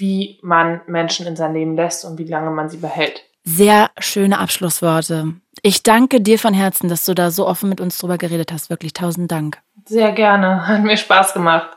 [0.00, 3.22] wie man Menschen in sein Leben lässt und wie lange man sie behält.
[3.44, 5.34] Sehr schöne Abschlussworte.
[5.62, 8.70] Ich danke dir von Herzen, dass du da so offen mit uns drüber geredet hast.
[8.70, 9.58] Wirklich tausend Dank.
[9.86, 10.66] Sehr gerne.
[10.66, 11.68] Hat mir Spaß gemacht.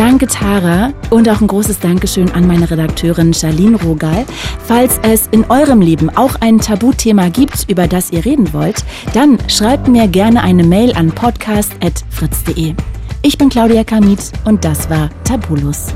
[0.00, 0.94] Danke, Tara.
[1.10, 4.24] Und auch ein großes Dankeschön an meine Redakteurin Charlene Rogal.
[4.66, 8.82] Falls es in eurem Leben auch ein Tabuthema gibt, über das ihr reden wollt,
[9.12, 12.72] dann schreibt mir gerne eine Mail an podcast.fritz.de.
[13.20, 15.88] Ich bin Claudia Kamit und das war Tabulos.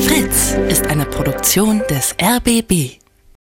[0.00, 2.98] Fritz ist eine Produktion des RBB.